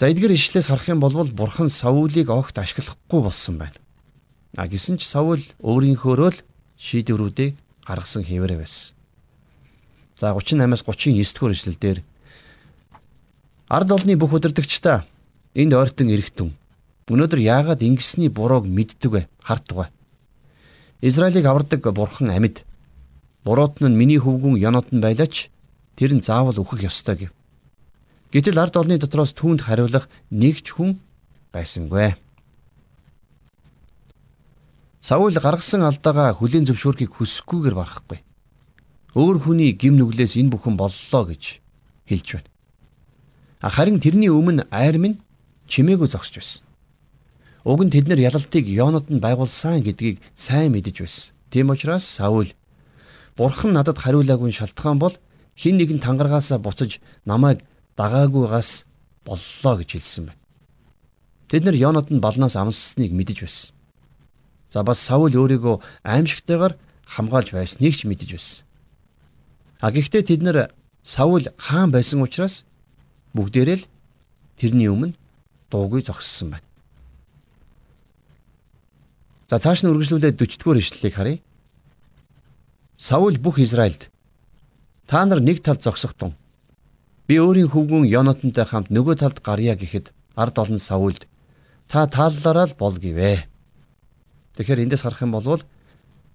За 0.00 0.08
эдгээр 0.08 0.32
ишлээс 0.32 0.72
харах 0.72 0.88
юм 0.88 1.04
бол 1.04 1.12
бурхан 1.28 1.68
Саулийг 1.68 2.32
огт 2.32 2.56
ашиглахгүй 2.56 3.20
болсон 3.20 3.60
байна. 3.60 3.76
А 4.56 4.64
гисэн 4.64 4.96
ч 4.96 5.04
Саул 5.04 5.44
өөрийнхөөрөө 5.60 6.30
л 6.32 6.40
шийдвэрүүдийг 6.80 7.52
гаргасан 7.84 8.24
хэвээрээ 8.24 8.64
байсан. 8.64 8.96
За 10.22 10.30
38-аас 10.38 10.86
39 10.86 11.34
дугаар 11.34 11.52
ишлэлдэр 11.52 11.98
ард 13.66 13.90
олны 13.90 14.14
бүх 14.14 14.38
удирдагчдаа 14.38 15.02
энд 15.58 15.74
ойртон 15.74 16.14
эргэтэн 16.14 16.54
өнөөдөр 17.10 17.40
яагаад 17.42 17.82
ингэсний 17.82 18.30
бурууг 18.30 18.70
мэддэг 18.70 19.10
вэ? 19.10 19.22
Вэ? 19.26 19.90
Израилийг 21.02 21.46
авардаг 21.50 21.82
бурхан 21.90 22.30
амьд. 22.30 22.62
Буруут 23.42 23.82
нь 23.82 23.98
миний 23.98 24.22
хөвгүн 24.22 24.62
Йонот 24.62 24.94
нь 24.94 25.02
байлаач 25.02 25.50
тэр 25.98 26.14
нь 26.14 26.22
заавал 26.22 26.54
үхэх 26.54 26.86
ёстой 26.86 27.26
гэв. 27.26 27.30
Гэтэл 28.30 28.62
ард 28.62 28.78
олны 28.78 29.02
дотроос 29.02 29.34
түүнд 29.34 29.66
хариулах 29.66 30.06
нэг 30.30 30.62
ч 30.62 30.78
хүн 30.78 31.02
байсангүй. 31.50 32.14
Саул 35.02 35.34
гаргасан 35.34 35.82
алдаагаа 35.82 36.30
хүлийн 36.38 36.62
зөвшөөрөхийг 36.62 37.10
хүсэхгүйгээр 37.10 37.74
барахгүй. 37.74 38.22
Өөр 39.12 39.44
хүний 39.44 39.76
гим 39.76 40.00
нүглээс 40.00 40.40
энэ 40.40 40.56
бүхэн 40.56 40.80
боллоо 40.80 41.22
гэж 41.28 41.60
хэлж 42.08 42.28
байна. 42.32 42.50
Харин 43.60 44.00
тэрний 44.00 44.32
өмнө 44.32 44.64
айр 44.72 44.96
минь 44.96 45.20
чимээгүй 45.68 46.08
зогсож 46.08 46.40
байсан. 46.40 46.64
Уг 47.68 47.84
нь 47.84 47.92
тэд 47.92 48.08
нар 48.08 48.16
ялалтыг 48.18 48.64
Йонод 48.64 49.12
нь 49.12 49.20
байгуулсан 49.20 49.84
гэдгийг 49.84 50.16
сайн 50.32 50.72
мэдэж 50.72 50.96
байсан. 51.04 51.36
Тийм 51.52 51.68
учраас 51.68 52.08
Саул 52.08 52.56
Бурхан 53.36 53.76
надад 53.76 54.00
хариулаагүй 54.00 54.48
шалтгаан 54.48 54.98
бол 54.98 55.12
хин 55.60 55.76
нэгэн 55.76 56.00
тангаргаасаа 56.00 56.58
буцаж 56.58 56.96
намайг 57.28 57.60
дагаагүйгаас 58.00 58.88
боллоо 59.28 59.74
гэж 59.76 59.90
хэлсэн 59.92 60.24
байна. 60.32 60.40
Тэд 61.52 61.68
нар 61.68 61.76
Йонод 61.76 62.08
нь 62.08 62.24
балнаас 62.24 62.56
амссныг 62.56 63.12
мэдэж 63.12 63.38
байсан. 63.44 63.76
За 64.72 64.82
бас 64.82 64.98
Саул 65.04 65.36
өөрийгөө 65.36 65.84
аимшигтайгаар 66.00 66.80
хамгаалж 67.04 67.52
байсныг 67.52 67.92
ч 67.92 68.08
мэдэж 68.08 68.30
байсан. 68.32 68.64
А 69.82 69.90
гэхдээ 69.90 70.22
тэд 70.22 70.40
нар 70.46 70.70
Саул 71.02 71.50
хаан 71.58 71.90
байсан 71.90 72.22
учраас 72.22 72.62
бүгдээрээ 73.34 73.82
л 73.82 73.88
тэрний 74.54 74.86
өмнө 74.86 75.18
дуугүй 75.74 76.06
зогссон 76.06 76.54
байна. 76.54 76.68
За 79.50 79.58
цааш 79.58 79.82
нь 79.82 79.90
үргэлжлүүлээд 79.90 80.38
40-р 80.38 80.78
ишлэлийг 80.78 81.14
харъя. 81.18 81.42
Саул 82.94 83.34
бүх 83.42 83.58
Израильд 83.58 84.06
та 85.10 85.26
нар 85.26 85.42
нэг 85.42 85.66
талд 85.66 85.82
зогсохтун. 85.82 86.38
Би 87.26 87.42
өөрийн 87.42 87.66
хөвгүн 87.66 88.06
Йонатантай 88.06 88.62
хамт 88.70 88.94
нөгөө 88.94 89.18
талд 89.18 89.42
гарья 89.42 89.74
гэхэд 89.74 90.14
ард 90.38 90.62
олон 90.62 90.78
Саулд 90.78 91.26
та 91.90 92.06
тааллаараа 92.06 92.70
л 92.70 92.78
бол 92.78 92.94
гэвэ. 92.94 93.50
Тэгэхээр 94.54 94.86
эндээс 94.86 95.02
харах 95.02 95.26
юм 95.26 95.34
бол 95.34 95.66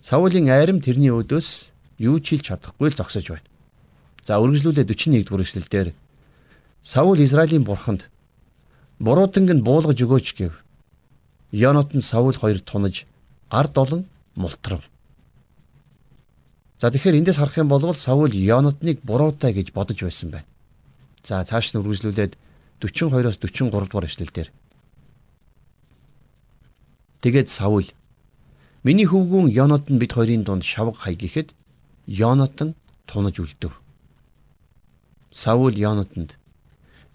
Саулийн 0.03 0.51
айрам 0.51 0.83
тэрний 0.83 1.15
өдөөс 1.15 1.76
юу 1.97 2.19
ч 2.21 2.37
хэлж 2.37 2.53
чадахгүй 2.53 2.89
л 2.93 2.97
зогсож 2.97 3.25
байна. 3.27 3.45
За 4.23 4.37
үргэлжлүүлээ 4.37 4.85
41-р 4.85 5.41
эшлэлдэр 5.41 5.87
Саул 6.81 7.19
Израилийн 7.19 7.63
бурханд 7.63 8.09
бурууданг 8.99 9.49
нь 9.51 9.65
буулгаж 9.65 9.97
өгөөч 9.97 10.27
гэв. 10.37 10.53
Йонатан 11.51 12.01
Саул 12.01 12.37
хоёр 12.37 12.59
тунаж 12.59 13.05
ард 13.49 13.77
олон 13.77 14.05
мултрав. 14.35 14.83
За 16.79 16.91
тэгэхээр 16.91 17.19
эндээс 17.23 17.39
харах 17.41 17.57
юм 17.57 17.67
бол 17.67 17.81
Саул 17.95 18.31
Йонатныг 18.31 19.01
буруутай 19.01 19.53
гэж 19.53 19.73
бодож 19.73 20.01
байсан 20.03 20.29
байна. 20.29 20.47
За 21.23 21.43
цааш 21.43 21.73
нь 21.73 21.79
үргэлжлүүлээд 21.81 22.37
42-оос 22.79 23.41
43 23.41 23.71
дугаар 23.73 24.05
эшлэлдэр 24.05 24.47
Тэгээд 27.21 27.49
Саул 27.49 27.89
Миний 28.83 29.09
хөвгүүн 29.09 29.49
Йонатан 29.49 29.97
бид 29.97 30.13
хоёрын 30.13 30.45
дунд 30.45 30.63
шавг 30.63 30.95
хай 31.01 31.17
гэхэд 31.17 31.51
Йонатан 32.07 32.75
тунаж 33.05 33.39
үлдэв. 33.43 33.75
Саул 35.31 35.75
Йонатанд 35.75 36.39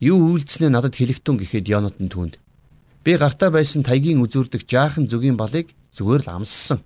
юу 0.00 0.36
үйлдснээ 0.36 0.68
надад 0.68 1.00
хэлэхтэн 1.00 1.40
гэхэд 1.40 1.72
Йонатан 1.72 2.12
түүнд 2.12 2.36
би 3.00 3.16
гартаа 3.16 3.50
байсан 3.50 3.82
тайгийн 3.82 4.20
үзүүрдэх 4.20 4.68
жаахан 4.68 5.08
зүгийн 5.08 5.40
балыг 5.40 5.72
зүгээр 5.96 6.22
л 6.28 6.32
амссан. 6.36 6.84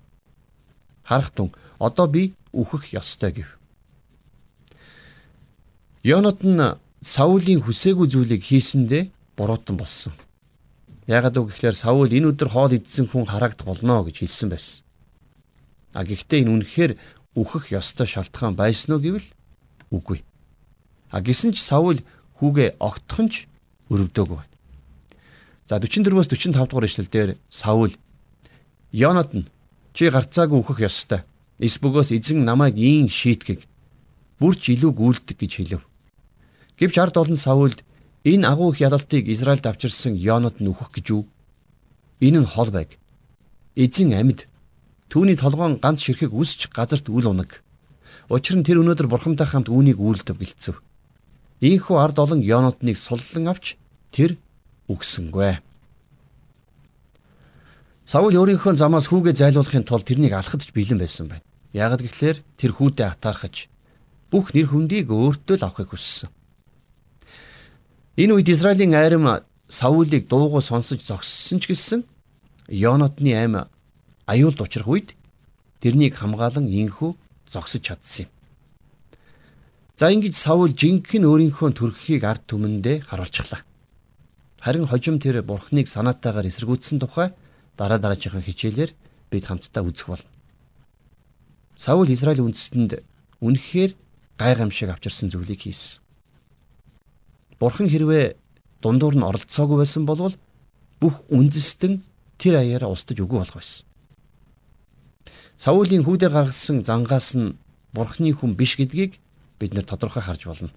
Харах 1.03 1.35
тун 1.35 1.51
одоо 1.79 2.07
би 2.07 2.33
үхэх 2.55 2.95
ёстой 2.95 3.43
гэв. 3.43 3.49
Йонатан 6.07 6.79
Саулийн 7.03 7.61
хүсээгүй 7.61 8.07
зүйлийг 8.07 8.41
хийсэндээ 8.47 9.11
буруутан 9.37 9.77
болсон. 9.77 10.13
Яагаад 11.05 11.37
үг 11.37 11.51
гэхээр 11.53 11.75
Саул 11.75 12.09
энэ 12.09 12.31
өдөр 12.33 12.49
хоол 12.49 12.73
идсэн 12.73 13.05
хүн 13.11 13.27
харагдах 13.29 13.67
болно 13.67 14.01
гэж 14.07 14.23
хэлсэн 14.23 14.49
байсан. 14.49 14.81
А 15.93 16.03
гэхдээ 16.03 16.41
энэ 16.43 16.51
үнэхээр 16.51 16.91
үхэх 17.37 17.69
ёстой 17.77 18.09
шалтгаан 18.09 18.57
байсан 18.57 18.97
уу 18.97 19.01
гэвэл 19.05 19.27
үгүй. 19.93 20.25
А 21.13 21.21
гисэн 21.21 21.53
ч 21.53 21.61
Саул 21.61 22.01
хүүгээ 22.41 22.81
огтхонч 22.81 23.45
өрөвдөөгүй 23.93 24.37
байна. 24.41 24.55
За 25.69 25.77
44-өөс 25.77 26.27
45 26.33 26.57
дугаар 26.57 26.89
ишлэлдэр 26.89 27.29
Саул 27.53 27.93
Йонатан 28.91 29.45
чи 29.93 30.09
гарцаагүй 30.09 30.59
үхэх 30.65 30.89
ёстой. 30.89 31.21
Эсбөгөөс 31.61 32.09
эзэн 32.17 32.41
намайг 32.41 32.75
ийн 32.75 33.07
шийтгэг 33.07 33.61
бүрч 34.41 34.73
илүү 34.73 34.91
гүйлдэг 34.97 35.37
гэж 35.37 35.51
хэлв. 35.61 35.83
Гэвч 36.77 36.95
ард 36.97 37.15
олон 37.17 37.37
Саулд 37.37 37.85
Энэ 38.27 38.47
агуу 38.47 38.73
их 38.73 38.81
ялалтыг 38.81 39.29
Израильд 39.29 39.65
авчирсан 39.65 40.13
Йонод 40.15 40.59
нүхэх 40.59 40.91
гэж 40.91 41.07
үү? 41.15 41.23
Энэ 42.19 42.43
нь 42.43 42.51
хол 42.51 42.71
байг. 42.75 42.99
Эзэн 43.75 44.11
амьд. 44.19 44.51
Түүний 45.07 45.39
толгоон 45.39 45.79
ганц 45.79 46.03
ширхэг 46.03 46.35
үсч 46.35 46.67
газарт 46.71 47.07
үл 47.07 47.31
унаг. 47.31 47.63
Учир 48.27 48.59
нь 48.59 48.67
тэр 48.67 48.83
өнөөдөр 48.83 49.07
бурхамтай 49.07 49.47
хамт 49.47 49.71
үүнийг 49.71 49.99
үйлдэв 49.99 50.35
гэлцэв. 50.35 50.75
Ийхүү 51.63 51.95
ард 51.95 52.19
олон 52.19 52.43
Йонодныг 52.43 52.99
суллан 52.99 53.47
авч 53.47 53.79
тэр 54.11 54.35
үгсэнгүй. 54.91 55.63
Саул 58.07 58.35
өөрийнхөө 58.35 58.75
замаас 58.75 59.07
хүүгээ 59.07 59.35
зайлуулахын 59.35 59.87
тулд 59.87 60.07
тэрнийг 60.07 60.35
алхадж 60.35 60.71
бэлэн 60.75 60.99
байсан 60.99 61.27
байна. 61.31 61.43
Яагад 61.71 62.03
гэвэл 62.03 62.43
тэр 62.59 62.71
хүүдээ 62.75 63.07
атаархаж 63.07 63.67
бүх 64.31 64.55
нэр 64.55 64.71
хүндийг 64.71 65.11
өөртөө 65.11 65.55
л 65.59 65.65
авахыг 65.67 65.91
хүссэн. 65.91 66.31
Энэ 68.15 68.33
үед 68.35 68.47
Израилийн 68.51 68.95
айрам 68.95 69.43
Саулыг 69.67 70.31
дуугүй 70.31 70.63
сонсож 70.63 71.03
зогссон 71.03 71.59
ч 71.59 71.67
гэсэн 71.67 72.01
Йонотны 72.71 73.35
аим 73.35 73.67
аюулд 74.27 74.59
учрах 74.61 74.87
үед 74.87 75.09
тэрнийг 75.81 76.19
хамгаалan 76.19 76.67
инхүү 76.67 77.15
зогсож 77.47 77.81
чадсан 77.81 78.27
юм. 78.27 78.29
За 79.97 80.11
ингэж 80.13 80.35
Саул 80.37 80.75
жинхэнэ 80.77 81.25
өөрийнхөө 81.25 81.73
төрхийг 81.73 82.21
ард 82.21 82.45
түмэндээ 82.45 83.09
харуулчихлаа. 83.09 83.65
Харин 84.61 84.85
хожим 84.85 85.17
тэр 85.17 85.41
бурхныг 85.41 85.89
санаатаагаар 85.89 86.45
эсэргүүцсэн 86.51 87.01
тухай 87.01 87.33
дараа 87.79 87.97
дараагийн 87.97 88.45
хичээлээр 88.45 88.91
бид 89.31 89.43
хамтдаа 89.49 89.81
үзэх 89.81 90.07
болно. 90.11 90.29
Саул 91.77 92.09
Израиль 92.13 92.45
үндэстэнд 92.45 93.01
үнэхээр 93.41 93.97
гайхамшиг 94.37 94.89
авчирсан 94.93 95.29
зүйлийг 95.33 95.65
хийсэн. 95.65 96.01
Бурхан 97.57 97.89
хэрвээ 97.89 98.37
дундуур 98.81 99.17
нь 99.17 99.25
оролцоогүй 99.25 99.81
байсан 99.81 100.05
бол 100.05 100.33
бүх 101.01 101.15
үндэстэн 101.29 102.01
тэр 102.37 102.61
аяараа 102.61 102.93
устж 102.93 103.17
үгүй 103.17 103.41
болох 103.41 103.57
байсан. 103.57 103.85
Саулийн 105.57 106.05
хүүдээ 106.05 106.29
гаргасан 106.29 106.85
зангаас 106.85 107.33
нь 107.33 107.57
Бурханы 107.89 108.29
хүн 108.29 108.53
биш 108.53 108.77
гэдгийг 108.77 109.17
бид 109.57 109.73
нэр 109.73 109.89
тодорхой 109.89 110.21
харж 110.21 110.45
болно. 110.45 110.69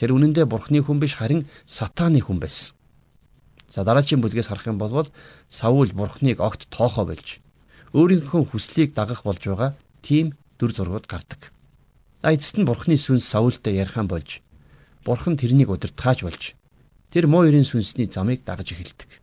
Тэр 0.00 0.16
үнэндээ 0.16 0.48
Бурханы 0.48 0.80
хүн 0.80 0.96
биш 0.96 1.20
харин 1.20 1.44
сатааны 1.68 2.24
хүн 2.24 2.40
байсан. 2.40 2.72
За 3.68 3.84
дараагийн 3.84 4.24
бүлгээс 4.24 4.48
харах 4.48 4.64
юм 4.64 4.80
бол 4.80 5.12
Саул 5.48 5.92
Бурханыг 5.92 6.40
огт 6.40 6.72
тоохоо 6.72 7.04
болж 7.04 7.44
өөрийнхөө 7.92 8.48
хүслийг 8.48 8.96
дагах 8.96 9.28
болж 9.28 9.44
байгаа 9.44 9.76
тийм 10.00 10.32
дүр 10.56 10.72
зургууд 10.72 11.04
гардаг. 11.04 11.52
А 12.24 12.32
эцэст 12.32 12.56
нь 12.56 12.64
Бурханы 12.64 12.96
сүнс 12.96 13.28
Саултай 13.28 13.76
ярихаан 13.76 14.08
болж 14.08 14.40
Бурхан 15.04 15.36
тэрнийг 15.36 15.68
удирдахаач 15.68 16.24
болж 16.24 16.56
тэр 17.12 17.28
муу 17.28 17.44
ерийн 17.44 17.68
сүнсний 17.68 18.08
замыг 18.08 18.40
дагаж 18.48 18.72
эхэлдэг. 18.72 19.20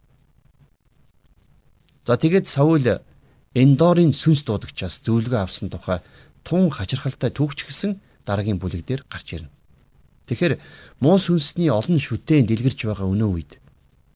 За 2.05 2.17
тэгээд 2.21 2.45
Саул 2.45 3.01
Эндорын 3.60 4.15
сүнс 4.15 4.48
дуудагчаас 4.48 5.04
зөвлөгөө 5.04 5.41
авсан 5.43 5.67
тухай 5.67 6.00
тун 6.48 6.72
хачирхалтай 6.72 7.28
түүхч 7.28 7.67
гисэн 7.67 8.00
дараагийн 8.24 8.56
бүлэг 8.56 8.88
дээр 8.88 9.04
гарч 9.12 9.36
ирнэ. 9.36 9.52
Тэгэхээр 10.32 10.56
муу 11.04 11.19
сүнсний 11.19 11.67
олон 11.67 12.00
шүтэн 12.00 12.48
дэлгэрч 12.48 12.88
байгаа 12.88 13.12
өнөө 13.12 13.32
үед 13.36 13.52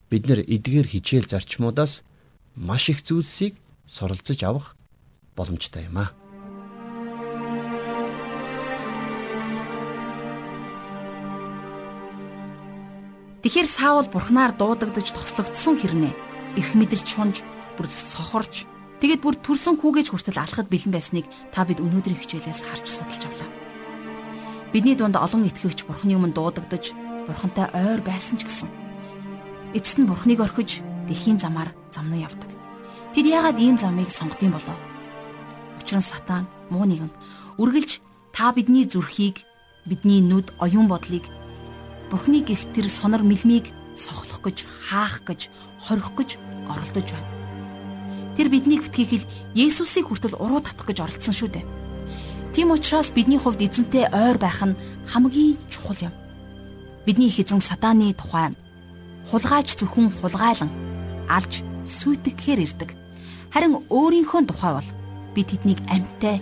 бид 0.07 0.23
нэр 0.31 0.47
эдгээр 0.47 0.87
хичээл 0.95 1.27
зарчмуудаас 1.27 2.07
маш 2.55 2.87
их 2.87 3.03
зүйлсийг 3.03 3.59
суралцж 3.83 4.39
авах 4.47 4.79
боломжтой 5.35 5.91
юм 5.91 5.99
аа. 5.99 6.15
Тэгэхэр 13.43 13.67
Саул 13.67 14.07
бурхнаар 14.07 14.55
дуудагдж 14.55 15.11
тослогдсон 15.11 15.75
хэрнээ 15.75 16.13
эрх 16.63 16.71
мэдэлж 16.79 17.07
шунж 17.11 17.43
бүр 17.75 17.91
сохорч 17.91 18.71
тэгэд 19.03 19.19
бүр 19.19 19.35
төрсөн 19.35 19.75
хүүгээж 19.83 20.15
хүртэл 20.15 20.39
алхахад 20.39 20.71
бэлэн 20.71 20.95
байсныг 20.95 21.27
та 21.51 21.67
бид 21.67 21.83
өнөөдрийн 21.83 22.15
хичээлээс 22.23 22.63
харж 22.63 22.87
судалж 22.87 23.23
авлаа. 23.27 23.51
Бидний 24.71 24.95
дунд 24.95 25.19
олон 25.19 25.43
итгэгч 25.43 25.83
бурхны 25.83 26.15
өмнө 26.15 26.31
дуудагдж 26.31 26.95
бурхантай 27.27 27.67
ойр 27.75 27.99
байсан 27.99 28.39
ч 28.39 28.47
гэсэн 28.47 28.71
эцэст 29.75 29.99
нь 29.99 30.07
бурхныг 30.07 30.39
орхиж 30.39 30.79
дэлхийн 31.11 31.35
замаар 31.35 31.75
замнуу 31.91 32.23
явдаг. 32.23 32.47
Тэд 33.11 33.27
яагаад 33.27 33.59
ийм 33.59 33.75
замыг 33.75 34.07
сонгодсон 34.07 34.55
болов? 34.55 34.79
Учир 35.83 35.99
нь 35.99 36.07
сатан 36.07 36.47
муу 36.71 36.87
нэгэн 36.87 37.11
үргэлж 37.59 37.99
та 38.31 38.55
бидний 38.55 38.87
зүрхийг 38.87 39.43
бидний 39.83 40.23
нүд 40.23 40.55
оюун 40.63 40.87
бодлыг 40.87 41.27
Бурхны 42.07 42.39
гихт 42.39 42.71
тэр 42.71 42.87
сонор 42.87 43.25
мэлмийг 43.25 43.73
сохлох 43.97 44.45
гэж, 44.45 44.69
хаах 44.85 45.25
гэж, 45.27 45.49
хорих 45.81 46.13
гэж 46.13 46.29
оролдож 46.69 47.09
байна. 47.09 47.32
Тэр 48.37 48.49
биднийг 48.49 48.81
битгийхэл 48.89 49.25
Есүсийг 49.53 50.09
хүртэл 50.09 50.37
уруу 50.41 50.61
татах 50.65 50.89
гэж 50.89 50.97
оролдсон 51.05 51.33
шүү 51.33 51.49
дээ. 51.53 51.65
Тийм 52.53 52.73
учраас 52.73 53.13
бидний 53.13 53.37
хувьд 53.37 53.61
эзэнтэй 53.61 54.09
ойр 54.09 54.37
байх 54.37 54.61
нь 54.65 54.77
хамгийн 55.09 55.57
чухал 55.69 56.09
юм. 56.09 56.13
Бидний 57.05 57.29
их 57.29 57.37
эзэн 57.37 57.61
сатааны 57.61 58.13
тухай 58.13 58.53
хулгайч 59.29 59.77
зөвхөн 59.77 60.09
хулгайлан 60.21 60.69
алж 61.29 61.63
сүйтгэхээр 61.85 62.63
ирдэг. 62.65 62.89
Харин 63.53 63.81
өөрийнхөө 63.89 64.41
тухай 64.49 64.73
бол 64.77 64.89
бид 65.33 65.47
тэднийг 65.53 65.79
амьтай 65.89 66.41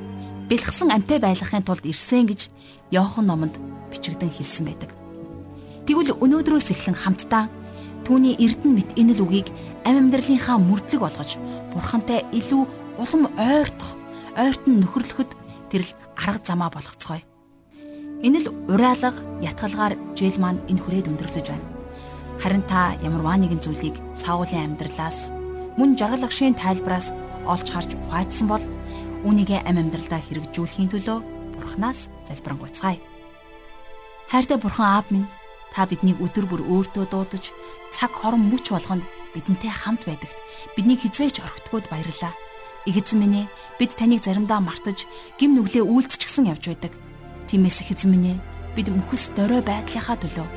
бэлгсэн 0.49 0.91
амьтай 0.91 1.19
байлгахын 1.19 1.63
тулд 1.63 1.85
ирсэн 1.85 2.27
гэж 2.27 2.51
Иохан 2.91 3.27
номонд 3.27 3.55
бичигдэн 3.91 4.31
хэлсэн 4.31 4.67
байдаг. 4.67 4.91
Тэгвэл 5.87 6.19
өнөөдрөөс 6.19 6.67
эхлэн 6.71 6.97
хамтдаа 6.99 7.47
түүний 8.05 8.35
эрдэн 8.39 8.71
мэт 8.75 8.89
энэ 8.97 9.13
л 9.17 9.23
үгийг 9.25 9.47
амь 9.85 9.99
амьдралынхаа 9.99 10.57
мөрдлөг 10.57 11.01
болгож 11.01 11.37
бурхантай 11.73 12.25
илүү 12.33 12.61
улам 13.01 13.23
ойртох, 13.37 13.97
ойртон 14.37 14.81
нөхөрлөхөд 14.81 15.31
тэр 15.69 15.81
л 15.85 15.91
арга 16.17 16.41
замаа 16.45 16.69
болгоцгоё. 16.73 17.23
Энэ 18.21 18.45
л 18.45 18.47
уриалга 18.69 19.13
ятгалгаар 19.41 19.97
жил 20.13 20.37
маань 20.37 20.61
энэ 20.69 20.81
хүрээд 20.81 21.09
өндөрлөж 21.09 21.47
байна. 21.49 21.67
Харин 22.41 22.65
та 22.65 22.97
ямарваа 23.01 23.37
нэгэн 23.37 23.61
зүйлийг 23.61 23.95
Саулын 24.17 24.73
амьдралаас 24.73 25.33
мөн 25.77 25.97
жаргал 25.97 26.25
агшийн 26.25 26.57
тайлбараас 26.57 27.13
олж 27.45 27.67
харж 27.69 27.97
ухаадсан 27.97 28.47
бол 28.49 28.63
үүнийгээ 29.25 29.65
амь 29.65 29.81
амьдралдаа 29.81 30.21
хэрэгжүүлэхийн 30.21 30.89
төлөө 30.89 31.17
Бурханаас 31.57 32.09
залбирanгуйцгаая. 32.25 32.97
Хайртай 34.29 34.57
Бурхан 34.57 34.85
Аав 34.89 35.07
минь 35.13 35.29
та 35.71 35.87
биднийг 35.87 36.19
өдөр 36.19 36.45
бүр 36.51 36.61
өөртөө 36.67 37.05
дуудаж 37.07 37.55
цаг 37.95 38.11
хорон 38.11 38.51
мөч 38.51 38.71
болгонд 38.71 39.03
бидэнтэй 39.33 39.71
хамт 39.71 40.03
байдагт 40.03 40.35
бидний 40.75 40.99
хизээч 40.99 41.39
орхитгууд 41.39 41.87
баярлаа. 41.87 42.35
Их 42.85 42.97
эзэн 42.97 43.19
минь 43.19 43.47
ээ 43.47 43.51
бид 43.79 43.95
таныг 43.95 44.23
заримдаа 44.23 44.59
мартаж 44.59 45.07
гим 45.39 45.55
нүглээ 45.55 45.85
үйлцчихсэн 45.85 46.51
явж 46.51 46.67
байдаг. 46.67 46.91
Тиймээс 47.47 47.87
их 47.87 47.95
эзэн 47.95 48.11
минь 48.11 48.29
ээ 48.35 48.37
бид 48.75 48.87
мөхөс 48.91 49.31
дорой 49.37 49.61
байдлынхаа 49.63 50.17
төлөө 50.19 50.47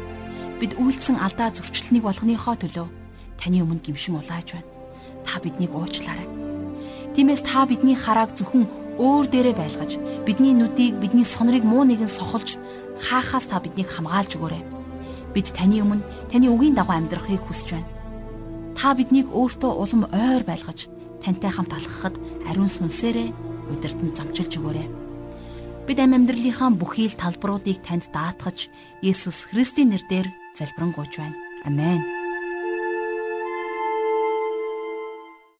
бид 0.58 0.72
үйлцэн 0.80 1.22
алдаа 1.22 1.52
зөрчлөлнийг 1.54 2.04
болгоныхоо 2.06 2.56
төлөө 2.58 2.86
таны 3.38 3.62
өмнө 3.62 3.84
гимшин 3.84 4.18
улааж 4.18 4.56
байна. 4.56 4.70
Та 5.26 5.38
биднийг 5.38 5.70
уучлаарай. 5.74 6.26
Тиймээс 7.14 7.42
та 7.46 7.66
бидний 7.66 7.94
харааг 7.94 8.34
зөвхөн 8.34 8.66
өөр 8.98 9.26
дээрээ 9.30 9.54
байлгаж 9.58 9.98
бидний 10.26 10.54
нүдийг 10.54 10.98
бидний 11.02 11.26
сонорыг 11.26 11.62
муу 11.66 11.84
нэгэн 11.86 12.10
сохолж 12.10 12.58
хаахаас 12.98 13.46
та 13.50 13.58
биднийг 13.60 13.90
хамгаалж 13.90 14.38
өгөөрэй. 14.38 14.73
Бид 15.34 15.50
таны 15.50 15.82
өмнө 15.82 16.06
таны 16.30 16.46
үгийн 16.48 16.78
дагуу 16.78 16.94
амьдрахыг 16.94 17.42
хүсэж 17.42 17.68
байна. 17.74 17.90
Та 18.78 18.94
биднийг 18.94 19.28
өөртөө 19.34 19.72
улам 19.82 20.02
ойр 20.14 20.46
байлгаж 20.46 20.86
тантай 21.18 21.50
хамт 21.50 21.74
алхахад 21.74 22.14
ариун 22.46 22.70
сүнсээрээ 22.70 23.28
удирдан 23.74 24.14
замчилж 24.14 24.54
өгөөрэй. 24.62 24.88
Бид 25.84 25.98
амь 26.00 26.16
амьдралынхаа 26.16 26.70
бүхий 26.78 27.10
л 27.10 27.18
талбаруудыг 27.18 27.82
танд 27.82 28.08
даатгаж 28.14 28.70
Есүс 29.02 29.50
Христийн 29.50 29.92
нэрээр 29.92 30.30
залбирanгуйч 30.56 31.12
байна. 31.18 31.36
Амен. 31.66 32.23